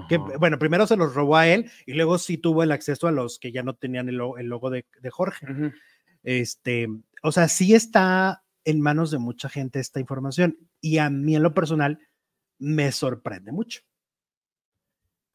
[0.08, 3.12] que bueno, primero se los robó a él y luego sí tuvo el acceso a
[3.12, 5.50] los que ya no tenían el, lo- el logo de, de Jorge.
[5.50, 5.72] Ujú.
[6.22, 6.88] Este,
[7.22, 11.42] o sea, sí está en manos de mucha gente esta información y a mí en
[11.42, 11.98] lo personal
[12.58, 13.80] me sorprende mucho.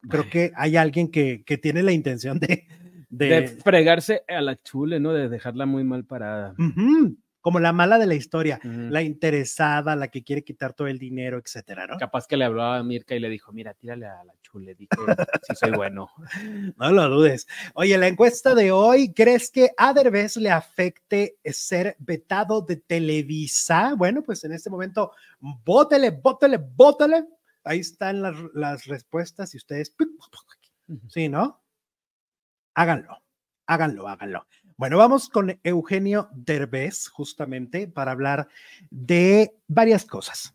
[0.08, 2.66] Creo que hay alguien que, que tiene la intención de...
[3.08, 5.12] de- De fregarse a la chule, ¿no?
[5.12, 6.54] De dejarla muy mal parada.
[6.58, 8.88] Ujú, como la mala de la historia, Ujú.
[8.88, 11.98] la interesada, la que quiere quitar todo el dinero, etcétera, ¿no?
[11.98, 14.86] Capaz que le habló a Mirka y le dijo, mira, tírale a la chule, di
[14.86, 14.96] que
[15.42, 16.08] sí soy bueno.
[16.78, 17.46] No lo dudes.
[17.74, 23.94] Oye, la encuesta de hoy, ¿crees que a Derbez le afecte ser vetado de Televisa?
[23.94, 27.26] Bueno, pues en este momento, bótele, bótele, bótele.
[27.62, 29.94] Ahí están las, las respuestas y ustedes,
[31.10, 31.62] sí, ¿no?
[32.74, 33.22] Háganlo,
[33.66, 34.46] háganlo, háganlo.
[34.76, 38.48] Bueno, vamos con Eugenio Derbez, justamente, para hablar
[38.90, 40.54] de varias cosas.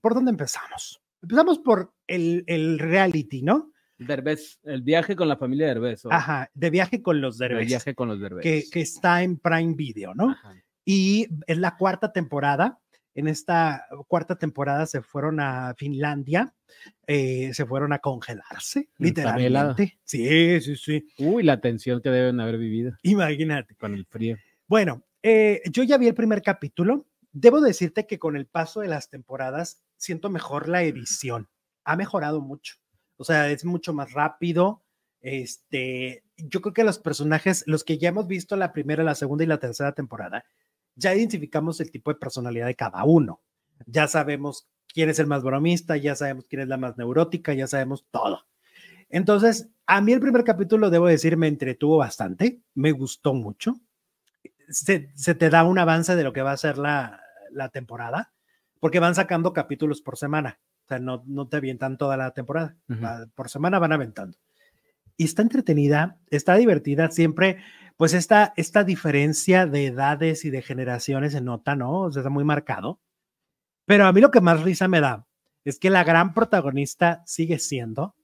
[0.00, 1.02] ¿Por dónde empezamos?
[1.20, 3.72] Empezamos por el, el reality, ¿no?
[3.98, 6.06] Derbez, el viaje con la familia Derbez.
[6.06, 6.12] ¿o?
[6.12, 8.42] Ajá, de viaje con los Derbez, viaje con los Derbez.
[8.42, 10.30] que, que está en Prime Video, ¿no?
[10.30, 10.54] Ajá.
[10.84, 12.78] Y es la cuarta temporada.
[13.18, 16.54] En esta cuarta temporada se fueron a Finlandia,
[17.06, 19.98] eh, se fueron a congelarse, Mm, literalmente.
[20.04, 21.08] Sí, sí, sí.
[21.18, 23.74] Uy, la tensión que deben haber vivido Imagínate.
[23.74, 24.36] con el frío.
[24.68, 27.06] Bueno, eh, yo ya vi el primer capítulo.
[27.32, 31.48] Debo decirte que con el paso de las temporadas siento mejor la edición.
[31.84, 32.76] Ha mejorado mucho.
[33.16, 34.84] O sea, es mucho más rápido.
[35.20, 39.42] este, yo creo que los personajes, los que ya hemos visto la primera, la segunda
[39.42, 40.44] y la tercera temporada,
[40.98, 43.40] ya identificamos el tipo de personalidad de cada uno.
[43.86, 47.66] Ya sabemos quién es el más bromista, ya sabemos quién es la más neurótica, ya
[47.66, 48.46] sabemos todo.
[49.08, 53.80] Entonces, a mí el primer capítulo, debo decir, me entretuvo bastante, me gustó mucho.
[54.68, 58.32] Se, se te da un avance de lo que va a ser la, la temporada,
[58.80, 60.58] porque van sacando capítulos por semana.
[60.84, 62.76] O sea, no, no te avientan toda la temporada.
[63.34, 64.36] Por semana van aventando.
[65.16, 67.10] Y está entretenida, está divertida.
[67.10, 67.58] Siempre,
[67.98, 72.00] pues, esta, esta diferencia de edades y de generaciones se nota, ¿no?
[72.02, 73.00] O sea, está muy marcado.
[73.86, 75.26] Pero a mí lo que más risa me da
[75.64, 78.14] es que la gran protagonista sigue siendo.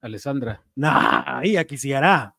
[0.00, 0.62] Alessandra.
[0.76, 1.42] ¡Nah!
[1.44, 2.36] Ya quisiera.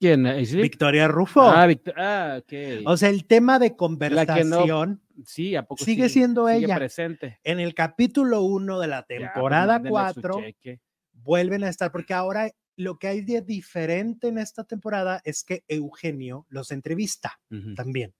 [0.00, 0.26] ¿Quién?
[0.26, 0.60] ¿Eh, sí?
[0.60, 1.42] Victoria Rufo.
[1.42, 2.52] Ah, Victor- ah, ok.
[2.86, 6.76] o sea, el tema de que no- conversación sí, ¿a poco sigue siendo Sigue ella.
[6.76, 7.40] presente.
[7.42, 10.80] en el capítulo 1 de la temporada mándenle su 4 cheque.
[11.12, 12.48] vuelven a estar, porque ahora
[12.78, 17.40] lo que hay de diferente en esta temporada es que Eugenio los entrevista
[17.74, 18.14] también.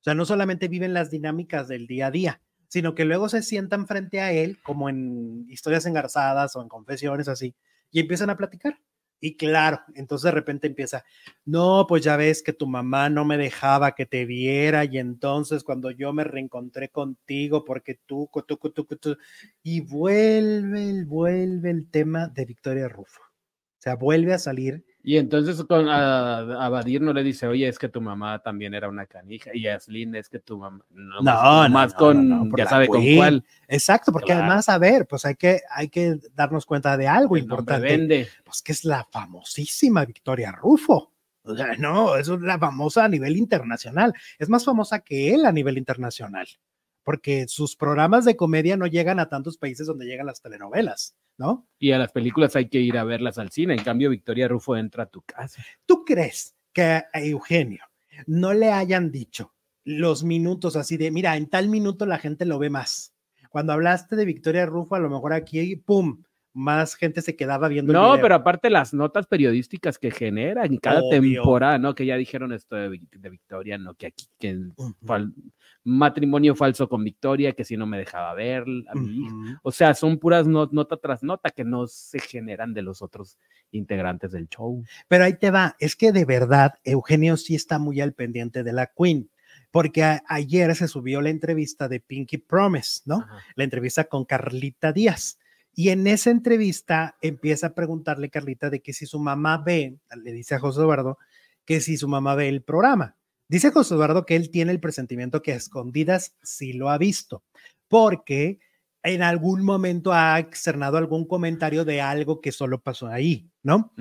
[0.00, 3.42] O sea, no solamente viven las dinámicas del día a día, sino que luego se
[3.42, 7.54] sientan frente a él, como en historias engarzadas o en confesiones así,
[7.92, 8.78] y empiezan a platicar.
[9.20, 11.04] Y claro, entonces de repente empieza,
[11.44, 15.62] no, pues ya ves que tu mamá no me dejaba que te viera y entonces
[15.62, 19.16] cuando yo me reencontré contigo porque tú, tú, tú, cu- tú",
[19.62, 23.20] y vuelve, el- vuelve el tema de Victoria Rufo.
[23.80, 24.84] O sea, vuelve a salir.
[25.02, 28.74] Y entonces con a, a Badir no le dice, oye, es que tu mamá también
[28.74, 29.52] era una canija.
[29.54, 30.84] Y Aslin es que tu mamá.
[30.90, 32.28] No, No, pues, no, más no, con.
[32.28, 33.42] no, ya sabe con cuál.
[33.68, 34.42] Exacto, porque Claro.
[34.42, 37.86] además, a ver, pues hay que, hay que darnos cuenta de algo El importante.
[37.86, 38.28] vende.
[38.44, 41.10] pues que es la famosísima Victoria Rufo.
[41.44, 44.12] O sea, no, es la famosa a nivel internacional.
[44.38, 46.46] Es más famosa que él a nivel internacional,
[47.04, 51.66] porque sus programas de comedia no llegan a tantos países donde llegan las telenovelas, ¿no?
[51.78, 53.74] Y a las películas hay que ir a verlas al cine.
[53.74, 55.64] En cambio, Victoria Rufo entra a tu casa.
[55.86, 57.84] ¿Tú crees que a Eugenio
[58.26, 62.58] no le hayan dicho los minutos así de, mira, en tal minuto la gente lo
[62.58, 63.14] ve más?
[63.50, 66.22] Cuando hablaste de Victoria Rufo, a lo mejor aquí, ¡pum!
[66.52, 68.22] Más gente se quedaba viendo el No, video.
[68.22, 71.20] pero aparte las notas periodísticas que genera en cada Obvio.
[71.42, 71.94] temporada, ¿no?
[71.94, 73.94] Que ya dijeron esto de, Vic- de Victoria, ¿no?
[73.94, 74.58] Que aquí, que
[75.04, 75.32] fal-
[75.84, 79.60] matrimonio falso con Victoria, que si no me dejaba ver a mi hija.
[79.62, 83.38] O sea, son puras no- nota tras nota que no se generan de los otros
[83.70, 84.82] integrantes del show.
[85.08, 88.72] Pero ahí te va, es que de verdad Eugenio sí está muy al pendiente de
[88.72, 89.30] la Queen,
[89.70, 93.18] porque ayer se subió la entrevista de Pinky Promise, ¿no?
[93.18, 93.38] Ajá.
[93.54, 95.38] La entrevista con Carlita Díaz.
[95.74, 100.32] Y en esa entrevista empieza a preguntarle Carlita de que si su mamá ve, le
[100.32, 101.18] dice a José Eduardo,
[101.64, 103.16] que si su mamá ve el programa.
[103.48, 107.42] Dice José Eduardo que él tiene el presentimiento que a escondidas sí lo ha visto,
[107.88, 108.58] porque
[109.02, 113.92] en algún momento ha externado algún comentario de algo que solo pasó ahí, ¿no?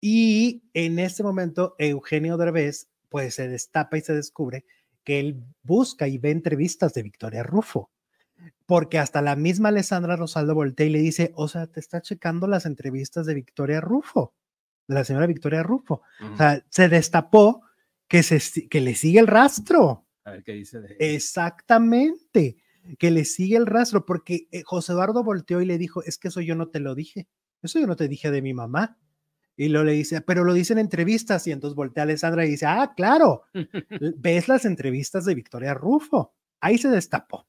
[0.00, 4.64] Y en este momento, Eugenio Derbez, pues se destapa y se descubre
[5.04, 7.90] que él busca y ve entrevistas de Victoria Rufo,
[8.66, 12.46] porque hasta la misma Alessandra Rosaldo voltea y le dice, o sea, te está checando
[12.46, 14.34] las entrevistas de Victoria Rufo,
[14.88, 16.02] de la señora Victoria Rufo.
[16.32, 17.62] O sea, se destapó
[18.08, 20.06] que, se, que le sigue el rastro.
[20.24, 22.56] A ver qué dice de Exactamente,
[22.98, 26.28] que le sigue el rastro, porque eh, José Eduardo volteó y le dijo, es que
[26.28, 27.28] eso yo no te lo dije,
[27.62, 28.98] eso yo no te dije de mi mamá.
[29.54, 32.50] Y lo le dice, pero lo dice en entrevistas, y entonces voltea a Alessandra y
[32.50, 33.42] dice, ah, claro,
[34.16, 36.34] ves las entrevistas de Victoria Rufo.
[36.60, 37.46] Ahí se destapó.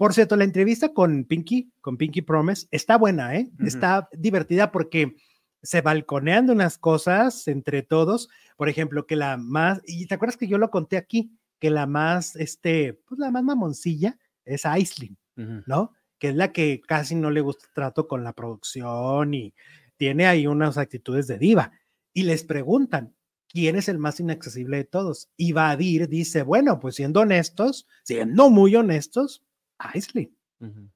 [0.00, 3.50] Por cierto, la entrevista con Pinky, con Pinky Promise, está buena, ¿eh?
[3.58, 5.14] Está divertida porque
[5.62, 8.30] se balconean de unas cosas entre todos.
[8.56, 11.86] Por ejemplo, que la más, y te acuerdas que yo lo conté aquí, que la
[11.86, 15.64] más, este, pues la más mamoncilla es Aislinn, Ujú.
[15.66, 15.92] ¿no?
[16.18, 19.52] Que es la que casi no le gusta el trato con la producción y
[19.98, 21.72] tiene ahí unas actitudes de diva.
[22.14, 23.14] Y les preguntan,
[23.48, 25.28] ¿quién es el más inaccesible de todos?
[25.36, 29.44] Y Badir dice, bueno, pues siendo honestos, siendo muy honestos,
[29.80, 30.36] Aislinn.
[30.60, 30.90] Ujú.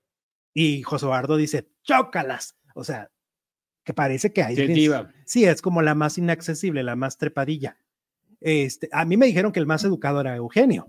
[0.53, 2.57] Y José Eduardo dice, chócalas.
[2.75, 3.11] O sea,
[3.85, 5.11] que parece que es- diva.
[5.27, 7.77] sí, es como la más inaccesible, la más trepadilla.
[8.41, 10.87] Este, a mí me dijeron que el más educado era Eugenio,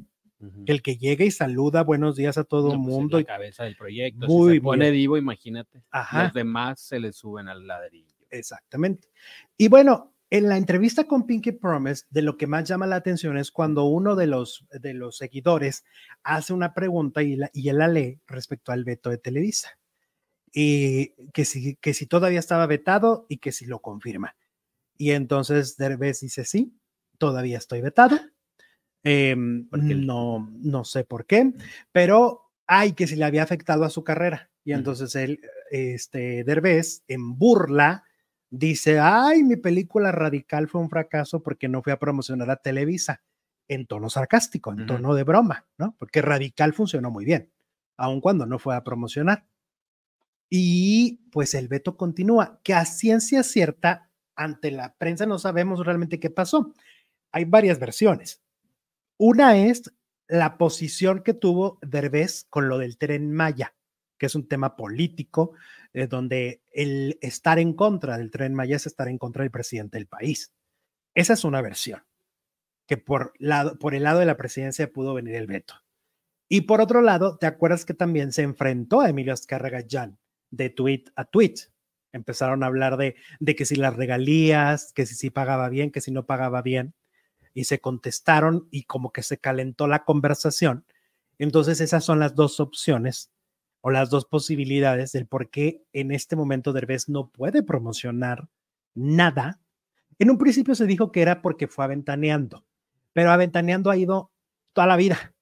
[0.65, 3.17] el que llega y saluda buenos días a todo el No, pues, es mundo.
[3.17, 4.27] la y- cabeza del proyecto.
[4.27, 5.81] Muy si se pone divo, imagínate.
[5.89, 6.23] Ajá.
[6.25, 8.13] Los demás se le suben al ladrillo.
[8.29, 9.09] Exactamente.
[9.57, 13.37] Y bueno, en la entrevista con Pinky Promise, de lo que más llama la atención
[13.37, 15.83] es cuando uno de los, de los seguidores
[16.23, 19.77] hace una pregunta y, la- y él la lee respecto al veto de Televisa.
[20.53, 24.35] Y que si, que si todavía estaba vetado y que si lo confirma.
[24.97, 26.73] Y entonces Derbez dice, sí,
[27.17, 28.17] todavía estoy vetado.
[29.03, 29.93] Em, ¿Por qué?
[29.95, 31.53] no, no sé por qué,
[31.91, 34.49] pero hay que si le había afectado a su carrera.
[34.63, 38.04] Y entonces él, este, Derbez, en burla,
[38.57, 43.21] dice, ay, mi película radical fue un fracaso porque no fui a promocionar a Televisa
[43.67, 45.95] en tono sarcástico, en tono de broma, ¿no?
[45.97, 47.51] Porque radical funcionó muy bien,
[47.97, 49.47] aun cuando no fue a promocionar.
[50.49, 56.19] Y pues el veto continúa, que a ciencia cierta, ante la prensa no sabemos realmente
[56.19, 56.73] qué pasó.
[57.31, 58.43] Hay varias versiones.
[59.17, 59.93] Una es
[60.27, 63.74] la posición que tuvo Derbez con lo del tren Maya,
[64.17, 65.53] que es un tema político,
[65.93, 69.97] eh, donde el estar en contra del tren Maya es estar en contra del presidente
[69.97, 70.53] del país.
[71.13, 72.03] Esa es una versión,
[72.87, 75.75] que por, lado, por el lado de la presidencia pudo venir el veto.
[76.47, 80.17] Y por otro lado, ¿te acuerdas que también se enfrentó a Emilio Azcárraga Jan
[80.51, 81.55] de tweet a tweet?
[82.11, 86.01] Empezaron a hablar de, de que si las regalías, que si sí pagaba bien, que
[86.01, 86.93] si no pagaba bien
[87.53, 90.85] y se contestaron y como que se calentó la conversación.
[91.39, 93.31] Entonces esas son las dos opciones
[93.87, 98.49] o las dos posibilidades del por qué en este momento Derbez no puede promocionar
[98.95, 99.61] nada.
[100.17, 102.65] En un principio se dijo que era porque fue aventaneando,
[103.13, 104.31] pero aventaneando ha ido
[104.73, 105.35] toda la vida.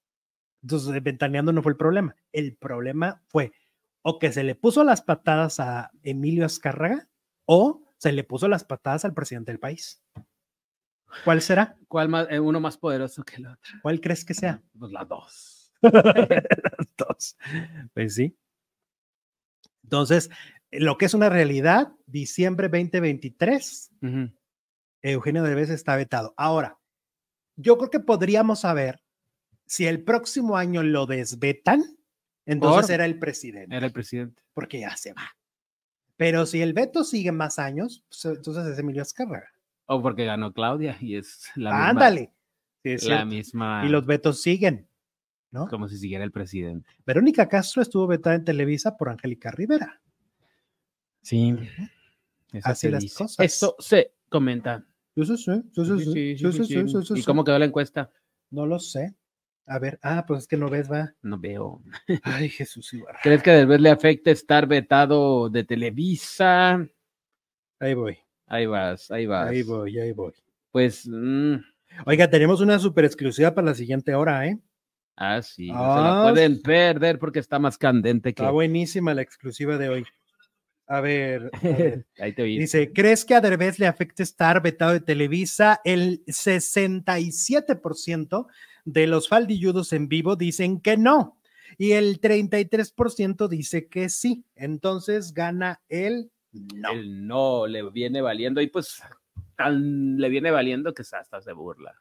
[0.61, 2.17] Entonces, aventaneando no fue el problema.
[2.33, 3.53] El problema fue
[4.01, 7.07] o que se le puso las patadas a Emilio Azcárraga
[7.45, 10.03] o se le puso las patadas al presidente del país.
[11.23, 11.77] ¿Cuál será?
[11.87, 13.71] ¿Cuál más, eh, uno más poderoso que el otro?
[13.81, 14.61] ¿Cuál crees que sea?
[14.77, 15.62] Pues las dos.
[16.97, 17.38] dos.
[17.93, 18.38] Pues sí.
[19.84, 20.29] Entonces,
[20.71, 23.91] lo que es una realidad, diciembre 2023,
[25.01, 26.34] Eugenio Derbez está vetado.
[26.38, 26.79] Ahora,
[27.55, 29.01] yo creo que podríamos saber
[29.65, 31.84] si el próximo año lo desvetan,
[32.45, 33.75] entonces era el presidente.
[33.75, 34.41] Era el presidente.
[34.53, 35.36] Porque ya se va.
[36.17, 39.49] Pero si el veto sigue más años, pues, entonces es Emilio Azcárraga.
[39.86, 41.89] O porque ganó Claudia y es la misma.
[41.89, 42.34] Ándale.
[42.84, 43.84] la misma.
[43.86, 44.88] Y los vetos siguen,
[45.53, 45.67] ¿no?
[45.67, 46.89] Como si siguiera el presidente.
[47.05, 50.01] Verónica Castro estuvo vetada en Televisa por Angélica Rivera.
[51.21, 51.55] Sí.
[52.63, 53.39] Así las cosas.
[53.39, 54.85] Esto se comenta.
[55.15, 55.23] ¿Y
[57.23, 58.09] cómo quedó la encuesta?
[58.49, 59.15] No lo sé.
[59.67, 61.13] A ver, ah, pues es que no ves, va.
[61.21, 61.81] No veo.
[62.23, 62.91] Ay, Jesús.
[62.93, 63.19] Ibarra.
[63.21, 66.85] ¿Crees que del vez le afecte estar vetado de Televisa?
[67.79, 68.17] Ahí voy.
[68.47, 69.49] Ahí vas, ahí vas.
[69.49, 70.33] Ahí voy, ahí voy.
[70.71, 71.07] Pues.
[71.07, 71.55] Mm.
[72.07, 74.59] Oiga, tenemos una super exclusiva para la siguiente hora, ¿eh?
[75.16, 75.72] Ah, sí.
[75.72, 78.41] No se la pueden perder porque está más candente que.
[78.41, 80.03] Está buenísima la exclusiva de hoy.
[80.88, 82.07] A ver, a ver.
[82.20, 82.59] ahí te vi.
[82.59, 85.82] Dice, ¿crees que a Derbez le afecte estar vetado de Televisa?
[85.84, 88.47] El 67%
[88.86, 91.38] de los faldilludos en vivo dicen que no
[91.78, 94.45] y el 33% dice que sí.
[94.55, 96.91] Entonces gana el no.
[96.91, 99.01] El no le viene valiendo y pues
[99.57, 101.95] le viene valiendo que hasta se burla.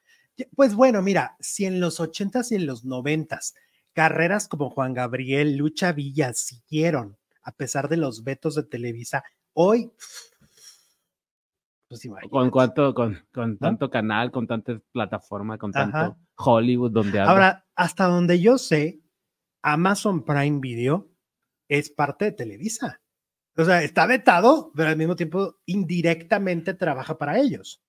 [0.56, 3.54] Pues bueno, mira, si en los 80s y en los 90s
[3.92, 9.90] carreras como Juan Gabriel, Lucha Villa siguieron a pesar de los vetos de Televisa, hoy
[11.92, 17.66] pues con cuánto, con, con tanto canal, con tanta plataforma, con tanto Hollywood donde Ahora,
[17.74, 19.02] hasta donde yo sé,
[19.60, 21.10] Amazon Prime Video
[21.68, 23.02] es parte de Televisa.
[23.58, 27.82] O sea, está vetado, pero al mismo tiempo indirectamente trabaja para ellos.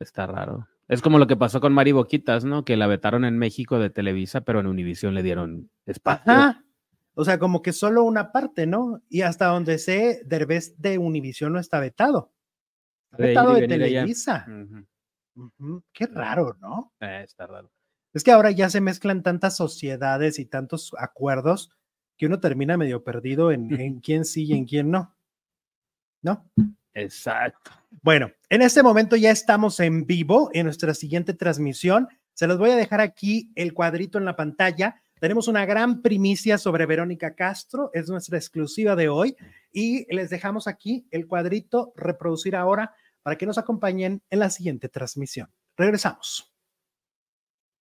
[0.00, 0.66] Está raro.
[0.88, 2.64] Es como lo que pasó con Mari Boquitas, ¿no?
[2.64, 6.32] Que la vetaron en México de Televisa, pero en Univision le dieron espacio.
[7.14, 9.02] O sea, como que solo una parte, ¿no?
[9.08, 12.32] Y hasta donde sé, Derbez de Univision no está vetado.
[13.12, 14.46] Está vetado de, Televisa.
[15.92, 16.92] Qué raro, ¿no?
[17.00, 17.70] Eh, está raro.
[18.12, 21.70] Es que ahora ya se mezclan tantas sociedades y tantos acuerdos
[22.16, 25.14] que uno termina medio perdido en, en quién sí y en quién no.
[26.22, 26.50] ¿No?
[26.94, 27.70] Exacto.
[28.02, 32.08] Bueno, en este momento ya estamos en vivo en nuestra siguiente transmisión.
[32.34, 35.02] Se los voy a dejar aquí el cuadrito en la pantalla.
[35.20, 39.36] Tenemos una gran primicia sobre Verónica Castro, es nuestra exclusiva de hoy
[39.70, 44.88] y les dejamos aquí el cuadrito reproducir ahora para que nos acompañen en la siguiente
[44.88, 45.50] transmisión.
[45.76, 46.49] Regresamos.